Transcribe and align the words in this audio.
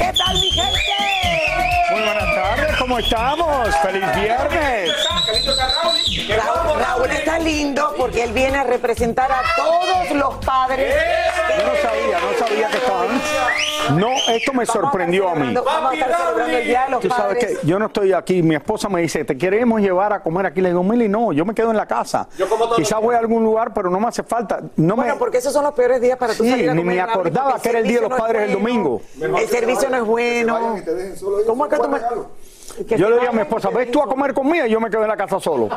¿Qué 0.00 0.10
tal 0.16 0.34
mi 0.40 0.50
gente? 0.50 0.78
Muy 1.90 2.00
buenas 2.00 2.34
tardes, 2.34 2.76
¿cómo 2.78 2.98
estamos? 2.98 3.68
¡Feliz 3.82 4.14
viernes! 4.16 4.90
Raúl 7.00 7.10
está 7.16 7.38
lindo 7.38 7.94
porque 7.96 8.24
él 8.24 8.32
viene 8.32 8.58
a 8.58 8.64
representar 8.64 9.30
a 9.32 9.40
todos 9.56 10.10
los 10.12 10.44
padres. 10.44 10.94
Yo 11.58 11.66
no 11.66 11.74
sabía, 11.82 12.18
no 12.20 12.46
sabía 12.46 12.68
que 12.68 12.76
estaban. 12.76 13.20
No, 13.98 14.08
esto 14.28 14.52
me 14.52 14.66
sorprendió 14.66 15.28
a 15.30 15.34
mí. 15.34 15.54
Vamos 15.54 15.92
a 15.92 15.94
estar 15.94 16.16
celebrando 16.16 16.56
el 16.58 16.64
Día 16.64 16.84
de 16.84 16.90
los 16.90 17.00
Tú 17.00 17.08
sabes 17.08 17.38
Padres. 17.38 17.58
que 17.60 17.66
yo 17.66 17.78
no 17.78 17.86
estoy 17.86 18.12
aquí, 18.12 18.42
mi 18.42 18.54
esposa 18.54 18.88
me 18.88 19.00
dice, 19.00 19.24
te 19.24 19.36
queremos 19.36 19.80
llevar 19.80 20.12
a 20.12 20.22
comer 20.22 20.46
aquí. 20.46 20.60
Le 20.60 20.68
digo, 20.68 20.82
Mili, 20.82 21.08
no, 21.08 21.32
yo 21.32 21.44
me 21.44 21.54
quedo 21.54 21.70
en 21.70 21.76
la 21.76 21.86
casa. 21.86 22.28
Quizás 22.76 23.00
voy 23.00 23.14
a 23.14 23.18
algún 23.18 23.42
lugar, 23.42 23.72
pero 23.74 23.90
no 23.90 23.98
me 23.98 24.08
hace 24.08 24.22
falta. 24.22 24.60
No 24.76 24.96
Bueno, 24.96 25.14
me... 25.14 25.18
porque 25.18 25.38
esos 25.38 25.52
son 25.52 25.64
los 25.64 25.72
peores 25.74 26.00
días 26.00 26.18
para 26.18 26.34
tú 26.34 26.44
Sí, 26.44 26.50
salir 26.50 26.70
a 26.70 26.74
ni 26.74 26.84
me 26.84 27.00
acordaba 27.00 27.58
que 27.58 27.68
era 27.70 27.78
el 27.78 27.86
Día 27.86 28.00
de 28.00 28.08
los 28.08 28.18
Padres 28.18 28.42
el 28.42 28.52
domingo. 28.52 29.00
El 29.20 29.48
servicio 29.48 29.88
no 29.88 29.96
es 29.96 30.04
bueno. 30.04 30.76
¿Cómo 31.46 31.64
es 31.66 31.70
que 31.70 31.76
tú 31.78 31.88
me.? 31.88 31.98
Que 32.84 32.96
Yo 32.98 33.08
le 33.10 33.18
digo 33.18 33.30
a 33.30 33.32
mi 33.32 33.40
esposa, 33.42 33.70
ves 33.70 33.90
tú 33.90 34.02
a 34.02 34.06
comer 34.06 34.32
conmigo 34.34 34.66
y 34.66 34.70
yo 34.70 34.80
me 34.80 34.90
quedo 34.90 35.02
en 35.02 35.08
la 35.08 35.16
casa 35.16 35.38
solo. 35.40 35.68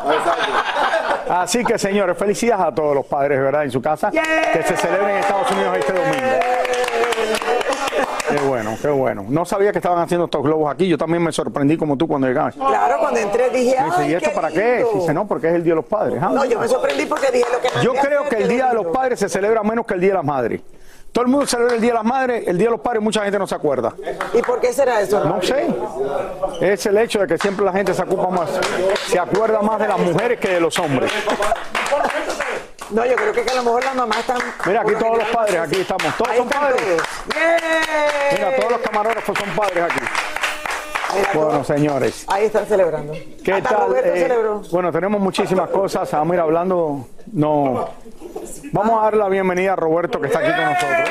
Así 1.29 1.63
que, 1.63 1.77
señores, 1.77 2.17
felicidades 2.17 2.65
a 2.67 2.73
todos 2.75 2.93
los 2.95 3.05
padres, 3.05 3.39
¿verdad? 3.39 3.63
En 3.63 3.71
su 3.71 3.81
casa, 3.81 4.11
que 4.11 4.63
se 4.63 4.75
celebren 4.77 5.11
en 5.11 5.17
Estados 5.17 5.49
Unidos 5.51 5.77
este 5.77 5.93
domingo. 5.93 6.39
Qué 8.29 8.39
bueno, 8.47 8.75
qué 8.81 8.87
bueno. 8.89 9.25
No 9.29 9.45
sabía 9.45 9.71
que 9.71 9.77
estaban 9.77 9.99
haciendo 9.99 10.25
estos 10.25 10.41
globos 10.41 10.71
aquí. 10.73 10.87
Yo 10.87 10.97
también 10.97 11.21
me 11.23 11.31
sorprendí 11.31 11.77
como 11.77 11.95
tú 11.97 12.07
cuando 12.07 12.27
llegabas. 12.27 12.55
Me 12.57 12.65
Claro, 12.65 12.97
cuando 12.99 13.19
entré 13.19 13.49
dije. 13.51 13.75
dice, 13.83 13.95
"Ay, 13.95 14.11
¿y 14.11 14.13
esto 14.15 14.29
qué 14.29 14.35
para 14.35 14.49
qué? 14.49 14.75
lindo". 14.77 14.91
Dice, 14.99 15.13
no, 15.13 15.27
porque 15.27 15.49
es 15.49 15.53
el 15.55 15.63
Día 15.63 15.73
de 15.73 15.75
los 15.77 15.85
Padres. 15.85 16.19
Ah, 16.21 16.31
No, 16.33 16.43
yo 16.45 16.59
me 16.59 16.67
sorprendí 16.67 17.05
porque 17.05 17.31
dije 17.31 17.45
lo 17.51 17.59
que 17.61 17.69
Yo 17.83 17.93
creo 17.93 18.27
que 18.27 18.37
el 18.37 18.47
Día 18.47 18.67
de 18.69 18.73
los. 18.75 18.87
Padres 18.87 19.19
se 19.19 19.29
celebra 19.29 19.61
menos 19.63 19.85
que 19.85 19.93
el 19.93 19.99
Día 19.99 20.09
de 20.11 20.15
las 20.15 20.25
Madres. 20.25 20.61
Todo 21.13 21.25
el 21.25 21.29
mundo 21.31 21.45
celebra 21.45 21.75
el 21.75 21.81
Día 21.81 21.91
de 21.91 21.95
las 21.95 22.03
Madres, 22.03 22.47
el 22.47 22.57
Día 22.57 22.67
de 22.67 22.71
los 22.71 22.79
Padres 22.81 23.03
mucha 23.03 23.21
gente 23.21 23.37
no 23.37 23.45
se 23.45 23.53
acuerda. 23.53 23.93
¿Y 24.33 24.41
por 24.41 24.59
qué 24.59 24.73
será 24.73 24.99
eso? 24.99 25.23
No 25.23 25.39
sé. 25.43 25.67
Es 26.59 26.85
el 26.87 26.97
hecho 26.97 27.19
de 27.19 27.27
que 27.27 27.37
siempre 27.37 27.63
la 27.63 27.71
gente 27.71 27.93
se 27.93 28.01
ocupa 28.01 28.29
más, 28.29 28.49
se 29.07 29.19
acuerda 29.19 29.61
más 29.61 29.79
de 29.79 29.87
las 29.87 29.99
mujeres 29.99 30.39
que 30.39 30.49
de 30.49 30.59
los 30.59 30.77
hombres. 30.79 31.11
No, 32.89 33.05
yo 33.05 33.15
creo 33.15 33.31
que, 33.31 33.43
que 33.43 33.51
a 33.51 33.55
lo 33.55 33.63
mejor 33.63 33.83
las 33.83 33.95
mamás 33.95 34.19
están. 34.19 34.37
Mira, 34.65 34.81
aquí 34.81 34.93
todos 34.99 35.17
los 35.19 35.27
padres, 35.29 35.55
aquí 35.59 35.81
estamos. 35.81 36.15
Todos 36.17 36.29
Ahí 36.31 36.37
son 36.37 36.49
padres. 36.49 36.81
todos. 36.81 37.01
Mira, 38.33 38.55
todos 38.55 38.71
los 38.71 38.81
camarógrafos 38.81 39.37
son 39.37 39.49
padres 39.55 39.83
aquí. 39.83 39.99
Bueno, 41.33 41.63
señores. 41.63 42.25
Ahí 42.27 42.45
están 42.45 42.65
celebrando. 42.65 43.13
¿Qué 43.43 43.53
Hasta 43.53 43.69
tal? 43.69 43.95
Eh, 43.95 44.21
celebró. 44.21 44.61
bueno, 44.71 44.91
tenemos 44.91 45.21
muchísimas 45.21 45.69
cosas. 45.69 46.11
Vamos 46.11 46.31
a 46.31 46.35
ir 46.35 46.41
hablando. 46.41 47.07
No. 47.31 47.89
Vamos 48.71 48.99
a 48.99 49.03
dar 49.03 49.15
la 49.17 49.29
bienvenida 49.29 49.73
a 49.73 49.75
Roberto 49.75 50.19
que 50.19 50.27
está 50.27 50.39
aquí 50.39 50.51
con 50.51 50.65
nosotros. 50.65 51.09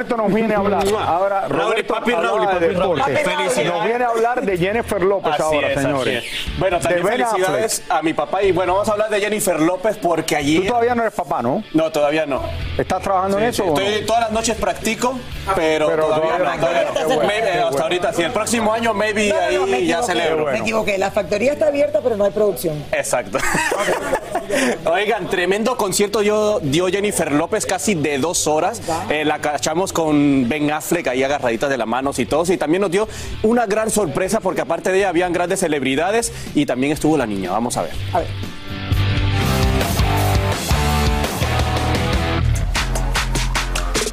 Roberto 0.00 0.16
nos 0.16 0.32
viene 0.32 0.54
a 0.54 0.58
hablar. 0.58 0.86
Ahora, 1.06 1.48
Roberto 1.48 1.94
papi, 1.94 2.12
Raúl 2.12 2.42
y 2.42 2.58
de 2.58 2.68
Raúl. 2.72 2.98
Nos 2.98 3.84
viene 3.84 4.04
a 4.04 4.08
hablar 4.08 4.40
de 4.42 4.56
Jennifer 4.56 5.02
López 5.02 5.34
Así 5.34 5.42
ahora, 5.42 5.72
es, 5.72 5.82
señores. 5.82 6.24
es. 6.24 6.58
Bueno, 6.58 6.78
De 6.78 6.82
también 6.84 7.04
Ben 7.04 7.26
felicidades 7.26 7.82
a 7.88 8.02
mi 8.02 8.14
papá 8.14 8.42
y 8.42 8.52
bueno, 8.52 8.72
vamos 8.74 8.88
a 8.88 8.92
hablar 8.92 9.10
de 9.10 9.20
Jennifer 9.20 9.60
López 9.60 9.98
porque 9.98 10.36
Tú 10.36 10.40
allí... 10.40 10.66
todavía 10.66 10.94
no 10.94 11.02
eres 11.02 11.14
papá, 11.14 11.42
¿no? 11.42 11.62
No, 11.74 11.92
todavía 11.92 12.24
no. 12.24 12.42
¿Estás 12.78 13.02
trabajando 13.02 13.38
en 13.38 13.44
eso? 13.44 13.66
no? 13.66 13.78
Estoy, 13.78 14.06
todas 14.06 14.22
las 14.22 14.32
noches 14.32 14.56
practico, 14.56 15.18
pero, 15.54 15.88
Pero 15.88 16.04
todavía, 16.06 16.38
todavía 16.38 16.38
no. 16.38 16.54
no. 16.54 16.60
todavía 16.60 16.84
no. 16.84 16.94
Qué 16.94 17.04
bueno, 17.04 17.22
Maybe, 17.28 17.42
qué 17.42 17.50
hasta 17.50 17.68
bueno. 17.70 17.82
ahorita 17.82 18.12
sí. 18.14 18.22
El 18.22 18.32
próximo 18.32 18.72
año 18.72 18.94
maybe 18.94 19.28
No, 19.28 19.34
no, 19.34 19.58
no, 19.58 19.66
me 19.66 19.76
ahí 19.76 19.86
ya 19.86 20.02
celebro. 20.02 20.46
Me 20.46 20.58
equivoqué. 20.58 20.96
La 20.96 21.10
factoría 21.10 21.52
está 21.52 21.66
abierta, 21.66 22.00
pero 22.02 22.16
no 22.16 22.24
hay 22.24 22.30
producción. 22.30 22.82
Exacto. 22.92 23.38
Oigan, 24.86 25.28
tremendo 25.28 25.76
concierto 25.76 26.20
dio, 26.20 26.58
dio 26.60 26.88
Jennifer 26.88 27.30
López, 27.32 27.66
casi 27.66 27.94
de 27.94 28.18
dos 28.18 28.46
horas. 28.46 28.80
Eh, 29.10 29.24
la 29.24 29.38
cachamos 29.40 29.89
con 29.92 30.48
Ben 30.48 30.70
Affleck 30.70 31.08
ahí 31.08 31.22
agarraditas 31.22 31.70
de 31.70 31.78
las 31.78 31.86
manos 31.86 32.18
y 32.18 32.26
todos. 32.26 32.50
Y 32.50 32.56
también 32.56 32.82
nos 32.82 32.90
dio 32.90 33.08
una 33.42 33.66
gran 33.66 33.90
sorpresa 33.90 34.40
porque 34.40 34.60
aparte 34.60 34.90
de 34.92 34.98
ella 34.98 35.08
habían 35.08 35.32
grandes 35.32 35.60
celebridades 35.60 36.32
y 36.54 36.66
también 36.66 36.92
estuvo 36.92 37.16
la 37.16 37.26
niña. 37.26 37.50
Vamos 37.50 37.76
a 37.76 37.82
ver. 37.82 37.92
A 38.12 38.20
ver. 38.20 38.59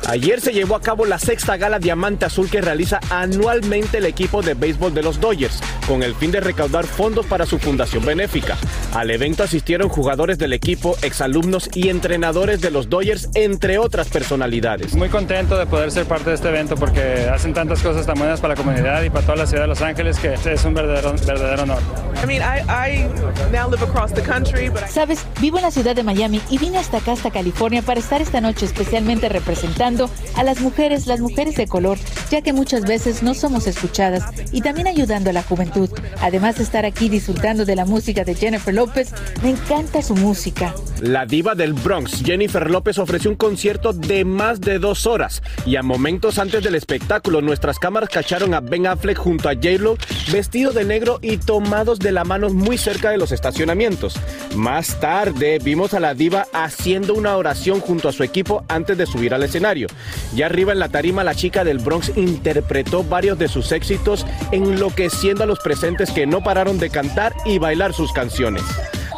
Ayer 0.08 0.40
se 0.40 0.54
llevó 0.54 0.78
a 0.78 0.82
cabo 0.82 1.06
la 1.06 1.20
sexta 1.20 1.58
gala 1.58 1.80
Diamante 1.80 2.24
Azul 2.24 2.50
que 2.50 2.62
realiza 2.62 3.02
anualmente 3.10 3.98
el 3.98 4.06
equipo 4.06 4.42
de 4.42 4.54
béisbol 4.54 4.94
de 4.94 5.04
los 5.04 5.20
Dodgers, 5.20 5.60
con 5.86 6.02
el 6.02 6.16
fin 6.16 6.32
de 6.32 6.40
recaudar 6.40 6.86
fondos 6.86 7.26
para 7.26 7.46
su 7.46 7.60
fundación 7.60 8.06
benéfica. 8.06 8.56
Al 8.94 9.12
evento 9.12 9.44
asistieron 9.44 9.90
jugadores 9.90 10.38
del 10.38 10.54
equipo, 10.54 10.96
exalumnos 11.02 11.70
y 11.74 11.90
entrenadores 11.90 12.62
de 12.62 12.72
los 12.72 12.88
Dodgers, 12.88 13.28
entre 13.34 13.80
otras 13.80 14.08
personalidades. 14.08 14.96
Muy 14.96 15.10
contento 15.10 15.58
de 15.58 15.66
poder 15.66 15.92
ser 15.92 16.06
parte 16.06 16.30
de 16.30 16.38
este 16.38 16.48
evento 16.48 16.78
porque 16.78 17.28
hacen 17.30 17.54
tantas 17.54 17.82
cosas 17.82 18.06
tan 18.06 18.18
buenas 18.18 18.40
para 18.40 18.54
la 18.54 18.64
comunidad 18.64 19.04
y 19.04 19.10
para 19.10 19.26
toda 19.26 19.36
la 19.36 19.46
ciudad 19.46 19.64
de 19.64 19.68
Los 19.68 19.82
Ángeles 19.82 20.20
que 20.20 20.36
es 20.36 20.64
un 20.64 20.74
verdadero, 20.74 21.16
verdadero 21.26 21.64
honor. 21.64 21.80
I 22.24 22.26
mean, 22.26 22.42
I, 22.42 22.62
I 22.70 23.08
now 23.52 23.70
live 23.70 23.84
across 23.84 24.14
the 24.14 24.22
country, 24.22 24.70
but 24.70 24.84
I 24.84 24.90
Sabes, 24.90 25.26
vivo 25.42 25.58
en 25.58 25.64
la 25.64 25.72
ciudad 25.72 25.98
de 25.98 26.04
Miami 26.04 26.42
y 26.50 26.58
vine 26.58 26.78
hasta 26.78 26.98
acá, 26.98 27.12
hasta 27.12 27.30
California, 27.30 27.82
para 27.82 28.00
estar 28.00 28.22
esta 28.22 28.40
noche 28.40 28.66
especialmente 28.66 29.28
representando 29.28 29.97
a 30.36 30.44
las 30.44 30.62
mujeres, 30.62 31.08
las 31.08 31.20
mujeres 31.20 31.56
de 31.56 31.68
color, 31.68 31.98
ya 32.30 32.42
que 32.42 32.54
muchas 32.54 32.84
veces 32.84 33.24
no 33.24 33.34
somos 33.34 33.68
escuchadas 33.68 34.24
y 34.52 34.62
también 34.62 34.88
ayudando 34.88 35.30
a 35.30 35.34
la 35.34 35.44
juventud. 35.44 35.90
Además 36.22 36.58
de 36.58 36.64
estar 36.64 36.86
aquí 36.86 37.10
disfrutando 37.10 37.66
de 37.66 37.76
la 37.76 37.86
música 37.86 38.24
de 38.24 38.36
Jennifer 38.36 38.74
López, 38.74 39.12
me 39.44 39.52
encanta 39.52 40.02
su 40.02 40.16
música. 40.16 40.74
La 41.02 41.26
diva 41.26 41.56
del 41.56 41.74
Bronx, 41.74 42.24
Jennifer 42.24 42.70
López, 42.70 42.98
ofreció 42.98 43.30
un 43.30 43.38
concierto 43.38 43.94
de 43.94 44.26
más 44.26 44.62
de 44.62 44.80
dos 44.80 45.06
horas 45.06 45.42
y 45.66 45.76
a 45.76 45.84
momentos 45.84 46.40
antes 46.40 46.64
del 46.64 46.76
espectáculo 46.76 47.42
nuestras 47.42 47.80
cámaras 47.80 48.10
cacharon 48.10 48.54
a 48.54 48.60
Ben 48.60 48.88
Affleck 48.88 49.18
junto 49.18 49.50
a 49.50 49.54
J-Lo 49.54 49.98
vestido 50.32 50.72
de 50.72 50.86
negro 50.86 51.20
y 51.22 51.38
tomados 51.38 52.00
de 52.00 52.12
la 52.12 52.24
mano 52.24 52.50
muy 52.50 52.78
cerca 52.78 53.10
de 53.12 53.18
los 53.18 53.32
estacionamientos. 53.32 54.20
Más 54.56 55.00
tarde 55.00 55.60
vimos 55.60 55.94
a 55.94 56.00
la 56.00 56.14
diva 56.14 56.48
haciendo 56.54 57.14
una 57.14 57.36
oración 57.38 57.80
junto 57.80 58.10
a 58.10 58.14
su 58.14 58.24
equipo 58.24 58.66
antes 58.68 58.98
de 58.98 59.06
subir 59.06 59.34
al 59.34 59.44
escenario. 59.44 59.87
Ya 60.34 60.48
arriba 60.48 60.74
en 60.74 60.80
la 60.80 60.90
tarima 60.90 61.24
la 61.24 61.36
chica 61.36 61.64
del 61.64 61.80
Bronx 61.80 62.12
interpretó 62.16 63.04
varios 63.04 63.38
de 63.38 63.48
sus 63.48 63.72
éxitos 63.72 64.26
enloqueciendo 64.52 65.44
a 65.44 65.48
los 65.48 65.60
presentes 65.60 66.12
que 66.12 66.26
no 66.26 66.44
pararon 66.44 66.80
de 66.80 66.90
cantar 66.90 67.34
y 67.46 67.60
bailar 67.60 67.94
sus 67.94 68.12
canciones. 68.14 68.64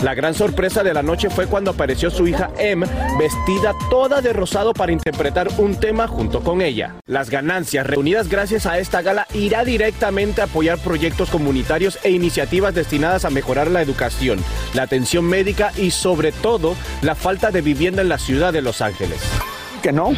La 0.01 0.15
gran 0.15 0.33
sorpresa 0.33 0.81
de 0.81 0.93
la 0.93 1.03
noche 1.03 1.29
fue 1.29 1.45
cuando 1.47 1.71
apareció 1.71 2.09
su 2.09 2.25
hija 2.25 2.51
Em 2.57 2.83
vestida 3.17 3.75
toda 3.89 4.21
de 4.21 4.31
rosado 4.31 4.73
para 4.73 4.93
interpretar 4.93 5.49
un 5.57 5.75
tema 5.75 6.07
junto 6.07 6.39
con 6.39 6.61
ella. 6.61 6.95
Las 7.05 7.29
ganancias 7.29 7.85
reunidas 7.85 8.29
gracias 8.29 8.65
a 8.65 8.79
esta 8.79 9.01
gala 9.01 9.27
irá 9.33 9.65
directamente 9.65 10.39
a 10.39 10.45
apoyar 10.45 10.79
proyectos 10.79 11.29
comunitarios 11.29 11.99
e 12.03 12.11
iniciativas 12.11 12.73
destinadas 12.73 13.25
a 13.25 13.29
mejorar 13.29 13.69
la 13.69 13.81
educación, 13.81 14.39
la 14.73 14.83
atención 14.83 15.25
médica 15.25 15.73
y 15.75 15.91
sobre 15.91 16.31
todo 16.31 16.75
la 17.01 17.15
falta 17.15 17.51
de 17.51 17.61
vivienda 17.61 18.01
en 18.01 18.09
la 18.09 18.19
ciudad 18.19 18.53
de 18.53 18.61
Los 18.61 18.81
Ángeles. 18.81 19.19
Que 19.81 19.91
no. 19.91 20.11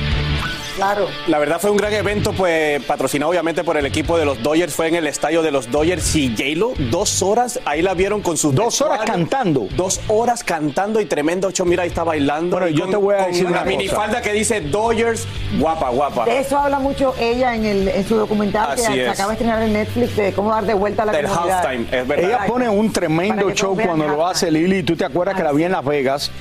Claro. 0.76 1.08
La 1.28 1.38
verdad 1.38 1.60
fue 1.60 1.70
un 1.70 1.76
gran 1.78 1.94
evento, 1.94 2.32
pues 2.32 2.82
patrocinado 2.86 3.30
obviamente 3.30 3.64
por 3.64 3.76
el 3.78 3.86
equipo 3.86 4.18
de 4.18 4.24
los 4.26 4.42
Dodgers. 4.42 4.74
Fue 4.74 4.88
en 4.88 4.96
el 4.96 5.06
estadio 5.06 5.42
de 5.44 5.52
los 5.52 5.70
Dodgers 5.70 6.16
y 6.16 6.30
J-Lo, 6.30 6.74
dos 6.90 7.22
horas, 7.22 7.60
ahí 7.66 7.82
la 7.82 7.94
vieron 7.94 8.22
con 8.22 8.38
sus. 8.38 8.56
Dos 8.56 8.82
horas 8.82 9.02
cantando. 9.06 9.68
Dos 9.76 10.00
horas 10.08 10.44
cantando 10.44 11.02
y 11.02 11.06
tremendo 11.06 11.50
ocho. 11.50 11.66
Mira, 11.66 11.84
ahí 11.84 11.90
está 11.90 12.04
bailando. 12.06 12.58
Bueno, 12.58 12.70
yo 12.76 12.88
te 12.88 12.96
voy 12.96 13.16
a 13.16 13.28
decir 13.28 13.46
una 13.46 13.62
una 13.62 13.66
minifalda 13.66 14.22
que 14.22 14.32
dice 14.32 14.62
Dodgers, 14.62 15.28
guapa, 15.60 15.90
guapa. 15.90 16.26
De 16.26 16.40
eso 16.40 16.58
habla 16.58 16.80
mucho 16.80 17.14
ella 17.20 17.54
en, 17.54 17.66
el, 17.66 17.88
en 17.90 18.08
su 18.08 18.16
documental 18.16 18.76
que 18.76 18.86
Así 18.86 19.00
es. 19.00 19.10
acaba 19.10 19.30
de 19.30 19.34
estrenar 19.34 19.62
en 19.62 19.74
Netflix 19.74 20.16
de 20.16 20.32
cómo 20.32 20.52
dar 20.52 20.66
de 20.66 20.74
vuelta 20.74 21.04
a 21.04 21.08
la 21.08 21.12
Del 21.12 21.28
comunidad. 21.28 21.66
halftime, 21.66 21.86
es 22.02 22.08
verdad. 22.08 22.30
Ella 22.30 22.46
pone 22.48 22.70
un 22.70 22.92
tremendo 22.94 23.52
show 23.52 23.78
cuando 23.78 24.08
lo 24.08 24.26
hace 24.26 24.50
Lili. 24.50 24.84
Tú 24.84 24.96
te 24.96 25.04
acuerdas 25.06 25.36
que 25.36 25.44
la 25.44 25.52
vi 25.52 25.66
en 25.66 25.74
Las 25.74 25.84
Vegas. 25.84 26.32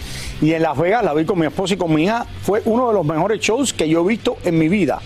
Y 0.43 0.53
en 0.53 0.63
Las 0.63 0.79
Vegas 0.79 1.05
la 1.05 1.13
vi 1.13 1.25
con 1.25 1.39
mi 1.39 1.47
esposo 1.47 1.75
y 1.75 1.77
con 1.77 1.95
mi 1.95 2.05
hija. 2.05 2.27
Fue 2.43 2.63
uno 2.65 2.89
de 2.89 2.95
los 2.95 3.05
mejores 3.05 3.41
shows 3.41 3.73
que 3.75 3.89
yo 3.89 4.03
he 4.03 4.09
visto 4.09 4.39
en 4.45 4.59
mi 4.59 4.69
vida. 4.69 5.01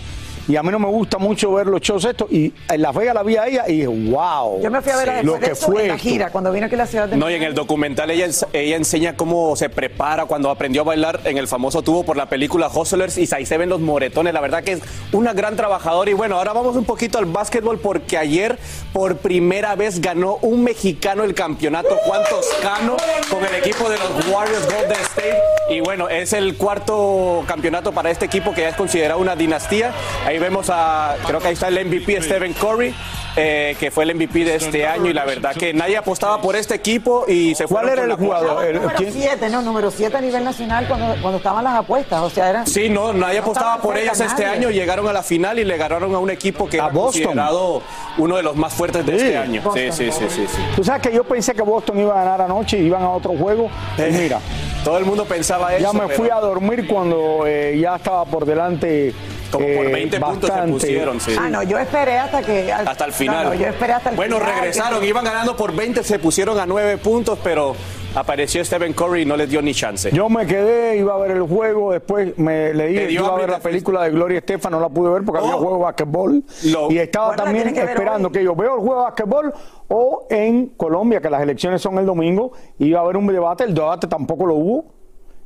Y 0.47 0.55
a 0.55 0.63
mí 0.63 0.69
no 0.69 0.79
me 0.79 0.87
gusta 0.87 1.17
mucho 1.17 1.51
ver 1.53 1.67
los 1.67 1.81
shows 1.81 2.05
estos. 2.05 2.31
Y 2.31 2.53
en 2.69 2.81
Las 2.81 2.93
Vegas 2.95 3.15
la 3.15 3.23
vi 3.23 3.37
a 3.37 3.47
ella 3.47 3.63
y 3.67 3.73
dije, 3.73 3.87
wow. 3.87 4.61
Yo 4.61 4.69
me 4.69 4.81
fui 4.81 4.91
a 4.91 4.97
ver 4.97 5.09
a 5.09 5.23
lo 5.23 5.33
después 5.33 5.41
de 5.41 5.47
que 5.47 5.51
eso 5.53 5.65
fue 5.65 5.81
en 5.81 5.87
la 5.87 5.95
esto. 5.95 6.09
gira, 6.09 6.29
cuando 6.31 6.51
vino 6.51 6.65
aquí 6.67 6.75
a 6.75 6.77
la 6.77 6.87
ciudad 6.87 7.09
de 7.09 7.17
No, 7.17 7.29
y 7.29 7.33
en 7.33 7.43
el 7.43 7.53
documental 7.53 8.11
ella, 8.11 8.27
ella 8.53 8.75
enseña 8.75 9.15
cómo 9.15 9.55
se 9.55 9.69
prepara 9.69 10.25
cuando 10.25 10.49
aprendió 10.49 10.81
a 10.81 10.85
bailar 10.85 11.21
en 11.25 11.37
el 11.37 11.47
famoso 11.47 11.81
tubo 11.81 12.03
por 12.03 12.17
la 12.17 12.27
película 12.27 12.67
Hustlers 12.67 13.17
y 13.17 13.27
ahí 13.33 13.45
se 13.45 13.57
ven 13.57 13.69
los 13.69 13.79
moretones. 13.81 14.33
La 14.33 14.41
verdad 14.41 14.63
que 14.63 14.73
es 14.73 14.81
una 15.11 15.33
gran 15.33 15.55
trabajadora. 15.55 16.11
Y 16.11 16.13
bueno, 16.13 16.37
ahora 16.37 16.53
vamos 16.53 16.75
un 16.75 16.85
poquito 16.85 17.17
al 17.17 17.25
básquetbol 17.25 17.79
porque 17.79 18.17
ayer 18.17 18.57
por 18.93 19.17
primera 19.17 19.75
vez 19.75 19.99
ganó 19.99 20.37
un 20.41 20.63
mexicano 20.63 21.23
el 21.23 21.33
campeonato 21.33 21.95
Juan 22.05 22.21
Toscano 22.29 22.97
con 23.29 23.43
el 23.45 23.55
equipo 23.55 23.89
de 23.89 23.97
los 23.97 24.27
Warriors 24.31 24.65
Golden 24.65 25.01
State. 25.01 25.39
Y 25.67 25.79
bueno, 25.79 26.07
es 26.09 26.31
el 26.33 26.57
cuarto 26.57 27.43
campeonato 27.47 27.91
para 27.91 28.11
este 28.11 28.25
equipo 28.25 28.53
que 28.53 28.61
ya 28.61 28.69
es 28.69 28.75
considerado 28.75 29.19
una 29.19 29.35
dinastía. 29.35 29.91
Ahí 30.25 30.37
vemos 30.37 30.69
a, 30.71 31.15
creo 31.25 31.39
que 31.39 31.47
ahí 31.47 31.53
está 31.53 31.69
el 31.69 31.85
MVP 31.85 32.21
Stephen 32.21 32.53
Curry. 32.53 32.93
eh, 33.37 33.75
que 33.81 33.91
fue 33.91 34.05
el 34.05 34.15
MVP 34.15 34.45
de 34.45 34.55
este 34.55 34.87
año 34.87 35.07
y 35.09 35.13
la 35.13 35.25
verdad 35.25 35.53
que 35.53 35.73
nadie 35.73 35.97
apostaba 35.97 36.39
por 36.39 36.55
este 36.55 36.73
equipo 36.75 37.25
y 37.27 37.53
se 37.53 37.65
¿Cuál 37.65 37.87
fueron 37.87 38.05
era 38.05 38.13
el 38.13 38.17
jugador? 38.19 38.63
El- 38.63 38.75
Número 38.77 38.95
¿quién? 38.97 39.11
7, 39.11 39.49
no, 39.49 39.61
número 39.61 39.91
7 39.91 40.15
a 40.15 40.21
nivel 40.21 40.41
nacional 40.41 40.87
cuando, 40.87 41.07
cuando 41.21 41.37
estaban 41.39 41.61
las 41.65 41.73
apuestas. 41.75 42.21
O 42.21 42.29
sea, 42.29 42.49
era. 42.49 42.65
Sí, 42.65 42.87
no, 42.87 43.11
nadie 43.11 43.39
apostaba 43.39 43.81
por 43.81 43.97
ellas 43.97 44.17
este 44.21 44.43
nadie. 44.43 44.57
año, 44.59 44.69
llegaron 44.69 45.05
a 45.09 45.11
la 45.11 45.21
final 45.21 45.59
y 45.59 45.65
le 45.65 45.75
ganaron 45.75 46.15
a 46.15 46.19
un 46.19 46.29
equipo 46.29 46.69
que 46.69 46.79
A 46.79 46.85
era 46.85 46.93
Boston. 46.93 47.23
considerado 47.23 47.81
uno 48.19 48.37
de 48.37 48.43
los 48.43 48.55
más 48.55 48.71
fuertes 48.73 49.05
de 49.05 49.19
Sí. 49.19 49.25
este 49.25 49.37
año. 49.37 49.61
Sí, 49.61 49.67
Boston. 49.67 49.91
sí, 49.91 50.11
sí, 50.13 50.25
sí, 50.29 50.45
sí. 50.47 50.61
Tú 50.77 50.83
sabes 50.85 51.01
que 51.01 51.11
yo 51.13 51.25
pensé 51.25 51.53
que 51.53 51.61
Boston 51.61 51.99
iba 51.99 52.13
a 52.13 52.23
ganar 52.23 52.41
anoche 52.43 52.77
y 52.79 52.85
iban 52.85 53.01
a 53.03 53.09
otro 53.09 53.31
juego. 53.37 53.69
Y 53.97 54.01
Eh, 54.05 54.11
mira, 54.13 54.39
Todo 54.85 54.97
el 54.99 55.03
mundo 55.05 55.25
pensaba 55.25 55.54
eso. 55.73 55.79
ya 55.79 55.93
me 55.93 56.07
pero 56.07 56.13
fui 56.19 56.29
a 56.29 56.35
dormir 56.39 56.87
cuando 56.87 57.45
eh, 57.45 57.77
ya 57.79 57.95
estaba 57.95 58.25
por 58.25 58.45
delante. 58.45 59.13
Como 59.51 59.65
por 59.67 59.85
eh, 59.85 59.91
20 59.93 60.19
puntos 60.19 60.49
se 60.53 60.61
pusieron, 60.67 61.19
sí. 61.21 61.33
Ah, 61.39 61.47
no, 61.49 61.63
yo 61.63 61.77
esperé 61.77 62.17
hasta 62.17 62.41
que. 62.41 62.71
Hasta 62.73 63.05
el 63.05 63.13
final. 63.13 63.43
No, 63.45 63.49
no, 63.51 63.55
yo 63.55 63.67
esperé 63.67 63.93
hasta 63.93 64.09
el 64.09 64.15
bueno, 64.15 64.37
final. 64.39 64.53
regresaron, 64.55 65.03
iban 65.03 65.23
ganando 65.23 65.55
por 65.55 65.73
20, 65.73 66.03
se 66.03 66.19
pusieron 66.19 66.59
a 66.59 66.65
9 66.65 66.97
puntos, 66.97 67.39
pero 67.43 67.73
apareció 68.15 68.63
Stephen 68.65 68.93
Curry 68.93 69.21
y 69.21 69.25
no 69.25 69.37
les 69.37 69.49
dio 69.49 69.61
ni 69.61 69.73
chance. 69.73 70.09
Yo 70.11 70.27
me 70.29 70.45
quedé, 70.45 70.97
iba 70.97 71.13
a 71.13 71.17
ver 71.17 71.31
el 71.31 71.43
juego, 71.43 71.91
después 71.93 72.37
me 72.37 72.73
le 72.73 72.87
dije 72.87 72.99
Te 73.01 73.05
que 73.05 73.11
dio 73.11 73.21
iba 73.25 73.33
a 73.33 73.37
ver 73.37 73.49
la 73.49 73.59
película 73.59 74.03
de 74.03 74.09
Gloria 74.11 74.39
Estefan, 74.39 74.71
no 74.71 74.79
la 74.79 74.89
pude 74.89 75.09
ver 75.11 75.23
porque 75.23 75.39
había 75.41 75.55
Oh. 75.55 75.59
juego 75.59 75.77
de 75.77 75.83
basquetbol. 75.83 76.43
Lo- 76.65 76.91
y 76.91 76.97
estaba 76.97 77.27
Bueno, 77.27 77.43
también 77.43 77.73
que 77.73 77.81
esperando 77.81 78.27
hoy. 78.29 78.33
que 78.33 78.43
yo 78.43 78.55
veo 78.55 78.73
el 78.75 78.79
juego 78.81 78.95
de 78.97 79.03
basquetbol 79.03 79.53
o 79.89 80.27
en 80.29 80.67
Colombia, 80.75 81.21
que 81.21 81.29
las 81.29 81.41
elecciones 81.41 81.81
son 81.81 81.97
el 81.97 82.05
domingo, 82.05 82.51
iba 82.79 82.99
a 82.99 83.03
haber 83.03 83.15
un 83.15 83.27
debate, 83.27 83.63
el 83.63 83.73
debate 83.73 84.07
tampoco 84.07 84.45
lo 84.47 84.55
hubo. 84.55 84.94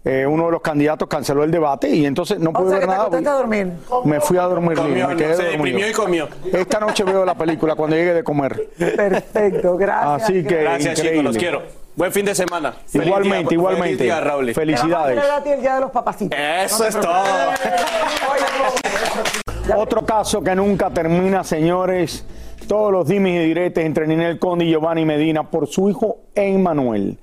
Eh, 0.05 0.25
uno 0.25 0.45
de 0.45 0.51
los 0.53 0.61
candidatos 0.61 1.09
canceló 1.09 1.43
el 1.43 1.51
debate 1.51 1.89
y 1.89 2.05
entonces 2.05 2.39
no 2.39 2.51
O 2.51 2.53
pude 2.53 2.69
sea, 2.69 2.79
ver 2.79 2.79
que 2.79 2.85
te 2.85 2.91
nada. 2.91 3.01
acostaste 3.03 3.29
a 3.29 3.33
dormir. 3.33 3.73
Me 4.05 4.21
fui 4.21 4.37
a 4.37 4.43
dormir, 4.43 4.77
Comió, 4.77 5.07
me 5.09 5.15
quedé 5.17 5.35
se 5.35 5.43
dormido. 5.43 5.51
deprimió 5.63 5.89
y 5.89 5.91
comió. 5.91 6.27
Esta 6.53 6.79
noche 6.79 7.03
veo 7.03 7.25
la 7.25 7.35
película 7.35 7.75
cuando 7.75 7.95
llegue 7.97 8.13
de 8.13 8.23
comer. 8.23 8.69
Perfecto, 8.77 9.75
gracias. 9.75 10.23
Así 10.23 10.43
que 10.43 10.55
Gracias, 10.61 11.01
chicos, 11.01 11.23
los 11.23 11.37
quiero. 11.37 11.61
Buen 11.95 12.13
fin 12.13 12.23
de 12.25 12.33
semana. 12.33 12.73
Feliz 12.87 13.07
Igualmente, 13.07 13.49
día, 13.49 13.57
igualmente. 13.57 13.97
Feliz 13.97 13.99
día, 13.99 14.19
Raúl. 14.21 14.45
Te 14.45 14.53
vamos 14.53 14.57
a 14.57 14.61
Felicidades. 14.61 15.15
celebrar 15.19 15.39
a 15.39 15.43
ti 15.43 15.49
el 15.49 15.61
día 15.61 15.75
de 15.75 15.81
los 15.81 15.91
papacitos. 15.91 16.39
Eso 16.39 16.85
es 16.87 16.97
todo. 16.97 17.23
Otro 19.75 20.05
caso 20.05 20.41
que 20.41 20.55
nunca 20.55 20.89
termina, 20.89 21.43
señores. 21.43 22.25
Todos 22.67 22.91
los 22.91 23.07
dimes 23.07 23.33
y 23.43 23.47
diretes 23.47 23.83
entre 23.85 24.07
Ninel 24.07 24.39
Conde 24.39 24.65
y 24.65 24.69
Giovanni 24.69 25.03
Medina 25.05 25.43
por 25.49 25.67
su 25.67 25.89
hijo 25.89 26.19
Emmanuel. 26.35 27.17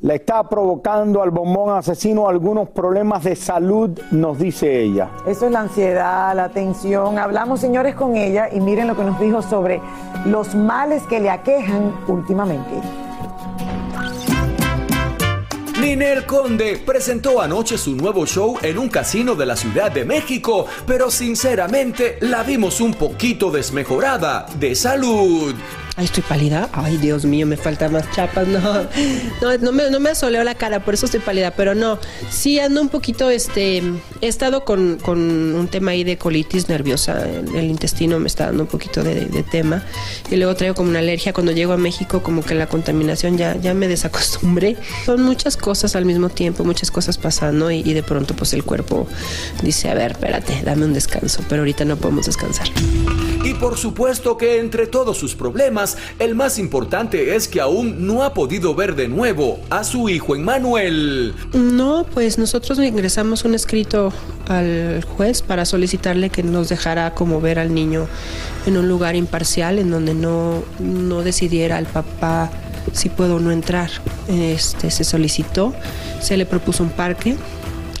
Le 0.00 0.14
está 0.14 0.48
provocando 0.48 1.20
al 1.22 1.30
bombón 1.30 1.76
asesino 1.76 2.28
algunos 2.28 2.68
problemas 2.68 3.24
de 3.24 3.34
salud, 3.34 3.98
nos 4.12 4.38
dice 4.38 4.80
ella. 4.80 5.10
Eso 5.26 5.46
es 5.46 5.52
la 5.52 5.60
ansiedad, 5.62 6.36
la 6.36 6.50
tensión. 6.50 7.18
Hablamos, 7.18 7.58
señores, 7.58 7.96
con 7.96 8.16
ella 8.16 8.48
y 8.52 8.60
miren 8.60 8.86
lo 8.86 8.96
que 8.96 9.02
nos 9.02 9.18
dijo 9.18 9.42
sobre 9.42 9.80
los 10.24 10.54
males 10.54 11.02
que 11.08 11.18
le 11.18 11.30
aquejan 11.30 11.92
últimamente. 12.06 12.80
Ninel 15.80 16.26
Conde 16.26 16.80
presentó 16.84 17.40
anoche 17.40 17.76
su 17.76 17.96
nuevo 17.96 18.24
show 18.24 18.56
en 18.62 18.78
un 18.78 18.88
casino 18.88 19.34
de 19.34 19.46
la 19.46 19.56
Ciudad 19.56 19.90
de 19.90 20.04
México, 20.04 20.66
pero 20.86 21.10
sinceramente 21.10 22.18
la 22.20 22.44
vimos 22.44 22.80
un 22.80 22.94
poquito 22.94 23.50
desmejorada 23.50 24.46
de 24.60 24.76
salud. 24.76 25.56
Ay, 25.98 26.04
estoy 26.04 26.22
pálida. 26.22 26.70
Ay, 26.72 26.96
Dios 26.96 27.24
mío, 27.24 27.44
me 27.44 27.56
faltan 27.56 27.92
más 27.92 28.08
chapas. 28.12 28.46
No, 28.46 28.60
no, 29.42 29.58
no 29.58 29.72
me, 29.72 29.90
no 29.90 29.98
me 29.98 30.10
asoleó 30.10 30.44
la 30.44 30.54
cara, 30.54 30.84
por 30.84 30.94
eso 30.94 31.06
estoy 31.06 31.18
pálida. 31.18 31.50
Pero 31.50 31.74
no, 31.74 31.98
sí 32.30 32.60
ando 32.60 32.80
un 32.80 32.88
poquito, 32.88 33.30
este, 33.30 33.78
he 34.20 34.28
estado 34.28 34.64
con, 34.64 34.98
con 35.02 35.18
un 35.18 35.66
tema 35.66 35.90
ahí 35.90 36.04
de 36.04 36.16
colitis 36.16 36.68
nerviosa. 36.68 37.26
El, 37.28 37.64
intestino 37.64 38.20
me 38.20 38.28
está 38.28 38.46
dando 38.46 38.62
un 38.62 38.68
poquito 38.68 39.02
de, 39.02 39.24
de 39.24 39.42
tema. 39.42 39.82
Y 40.30 40.36
luego 40.36 40.54
traigo 40.54 40.76
como 40.76 40.88
una 40.88 41.00
alergia. 41.00 41.32
Cuando 41.32 41.50
llego 41.50 41.72
a 41.72 41.76
México, 41.76 42.22
como 42.22 42.44
que 42.44 42.54
la 42.54 42.68
contaminación 42.68 43.36
ya, 43.36 43.56
ya 43.56 43.74
me 43.74 43.88
desacostumbré. 43.88 44.76
Son 45.04 45.20
muchas 45.20 45.56
cosas 45.56 45.96
al 45.96 46.04
mismo 46.04 46.28
tiempo, 46.28 46.62
muchas 46.62 46.92
cosas 46.92 47.18
pasando. 47.18 47.72
Y, 47.72 47.80
y 47.80 47.92
de 47.92 48.04
pronto, 48.04 48.36
pues 48.36 48.52
el 48.52 48.62
cuerpo 48.62 49.08
dice, 49.64 49.90
a 49.90 49.94
ver, 49.94 50.12
espérate, 50.12 50.62
dame 50.64 50.84
un 50.84 50.94
descanso. 50.94 51.42
Pero 51.48 51.62
ahorita 51.62 51.84
no 51.84 51.96
podemos 51.96 52.26
descansar. 52.26 52.68
Y 53.44 53.54
por 53.54 53.76
supuesto 53.76 54.36
que 54.36 54.60
entre 54.60 54.86
todos 54.86 55.18
sus 55.18 55.34
problemas, 55.34 55.87
el 56.18 56.34
más 56.34 56.58
importante 56.58 57.34
es 57.36 57.48
que 57.48 57.60
aún 57.60 58.06
no 58.06 58.22
ha 58.24 58.34
podido 58.34 58.74
ver 58.74 58.94
de 58.94 59.08
nuevo 59.08 59.60
a 59.70 59.84
su 59.84 60.08
hijo 60.08 60.34
Emmanuel. 60.34 61.34
No, 61.52 62.04
pues 62.12 62.38
nosotros 62.38 62.78
ingresamos 62.78 63.44
un 63.44 63.54
escrito 63.54 64.12
al 64.48 65.04
juez 65.04 65.42
para 65.42 65.64
solicitarle 65.64 66.30
que 66.30 66.42
nos 66.42 66.68
dejara 66.68 67.14
como 67.14 67.40
ver 67.40 67.58
al 67.58 67.74
niño 67.74 68.06
en 68.66 68.76
un 68.76 68.88
lugar 68.88 69.16
imparcial 69.16 69.78
en 69.78 69.90
donde 69.90 70.14
no, 70.14 70.62
no 70.78 71.22
decidiera 71.22 71.76
al 71.76 71.86
papá 71.86 72.50
si 72.92 73.08
puedo 73.08 73.36
o 73.36 73.40
no 73.40 73.50
entrar. 73.50 73.90
Este 74.28 74.90
se 74.90 75.04
solicitó, 75.04 75.74
se 76.20 76.36
le 76.36 76.46
propuso 76.46 76.82
un 76.82 76.90
parque 76.90 77.36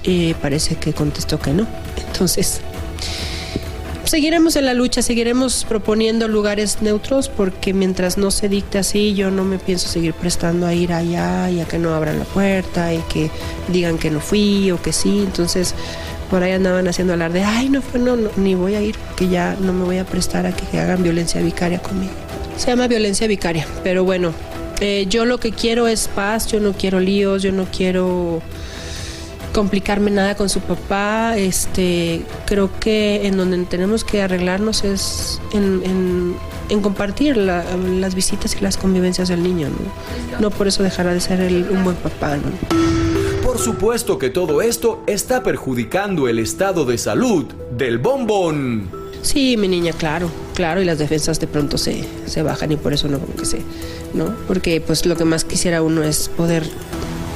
y 0.02 0.34
parece 0.34 0.76
que 0.76 0.92
contestó 0.92 1.38
que 1.38 1.52
no. 1.52 1.66
Entonces, 2.06 2.60
seguiremos 4.08 4.56
en 4.56 4.64
la 4.64 4.74
lucha, 4.74 5.02
seguiremos 5.02 5.66
proponiendo 5.68 6.28
lugares 6.28 6.80
neutros 6.80 7.28
porque 7.28 7.74
mientras 7.74 8.16
no 8.16 8.30
se 8.30 8.48
dicte 8.48 8.78
así, 8.78 9.14
yo 9.14 9.30
no 9.30 9.44
me 9.44 9.58
pienso 9.58 9.88
seguir 9.88 10.14
prestando 10.14 10.66
a 10.66 10.72
ir 10.72 10.92
allá 10.92 11.50
y 11.50 11.60
a 11.60 11.66
que 11.66 11.78
no 11.78 11.94
abran 11.94 12.18
la 12.18 12.24
puerta 12.24 12.94
y 12.94 12.98
que 13.12 13.30
digan 13.68 13.98
que 13.98 14.10
no 14.10 14.20
fui 14.20 14.70
o 14.70 14.80
que 14.80 14.92
sí. 14.92 15.20
Entonces, 15.20 15.74
por 16.30 16.42
ahí 16.42 16.52
andaban 16.52 16.88
haciendo 16.88 17.12
alarde, 17.12 17.44
ay, 17.44 17.68
no 17.68 17.82
fue, 17.82 18.00
no, 18.00 18.16
no, 18.16 18.30
ni 18.36 18.54
voy 18.54 18.74
a 18.74 18.80
ir, 18.80 18.96
que 19.16 19.28
ya 19.28 19.56
no 19.60 19.72
me 19.72 19.84
voy 19.84 19.98
a 19.98 20.04
prestar 20.04 20.46
a 20.46 20.52
que 20.52 20.78
hagan 20.78 21.02
violencia 21.02 21.42
vicaria 21.42 21.78
conmigo. 21.78 22.12
Se 22.56 22.68
llama 22.68 22.88
violencia 22.88 23.26
vicaria, 23.26 23.66
pero 23.84 24.04
bueno, 24.04 24.32
eh, 24.80 25.06
yo 25.08 25.26
lo 25.26 25.38
que 25.38 25.52
quiero 25.52 25.86
es 25.86 26.08
paz, 26.08 26.46
yo 26.46 26.60
no 26.60 26.72
quiero 26.72 26.98
líos, 26.98 27.42
yo 27.42 27.52
no 27.52 27.66
quiero 27.66 28.40
complicarme 29.58 30.12
nada 30.12 30.36
con 30.36 30.48
su 30.48 30.60
papá. 30.60 31.36
Este, 31.36 32.22
creo 32.46 32.70
que 32.78 33.26
en 33.26 33.36
donde 33.36 33.58
tenemos 33.64 34.04
que 34.04 34.22
arreglarnos 34.22 34.84
es 34.84 35.40
en, 35.52 36.36
compartir 36.80 37.36
las 37.36 38.14
visitas 38.14 38.54
y 38.54 38.60
las 38.60 38.76
convivencias 38.76 39.26
del 39.26 39.42
niño. 39.42 39.66
No, 39.68 40.40
no 40.40 40.50
por 40.52 40.68
eso 40.68 40.84
dejará 40.84 41.12
de 41.12 41.20
ser 41.20 41.40
un 41.72 41.82
buen 41.82 41.96
papá. 41.96 42.38
Por 43.42 43.58
supuesto 43.58 44.16
que 44.16 44.30
todo 44.30 44.62
esto 44.62 45.02
está 45.08 45.42
perjudicando 45.42 46.28
el 46.28 46.38
estado 46.38 46.84
de 46.84 46.96
salud 46.96 47.46
del 47.76 47.98
bombón. 47.98 48.88
Sí, 49.22 49.56
mi 49.56 49.66
niña, 49.66 49.92
claro, 49.92 50.30
claro, 50.54 50.80
y 50.80 50.84
las 50.84 51.00
defensas 51.00 51.40
de 51.40 51.48
pronto 51.48 51.78
se, 51.78 52.04
se 52.26 52.44
bajan 52.44 52.70
y 52.70 52.76
por 52.76 52.92
eso 52.92 53.08
no, 53.08 53.18
que 53.36 53.44
sé, 53.44 53.62
¿no? 54.14 54.32
Porque 54.46 54.80
pues 54.80 55.04
lo 55.04 55.16
que 55.16 55.24
más 55.24 55.44
quisiera 55.44 55.82
uno 55.82 56.04
es 56.04 56.28
poder 56.28 56.62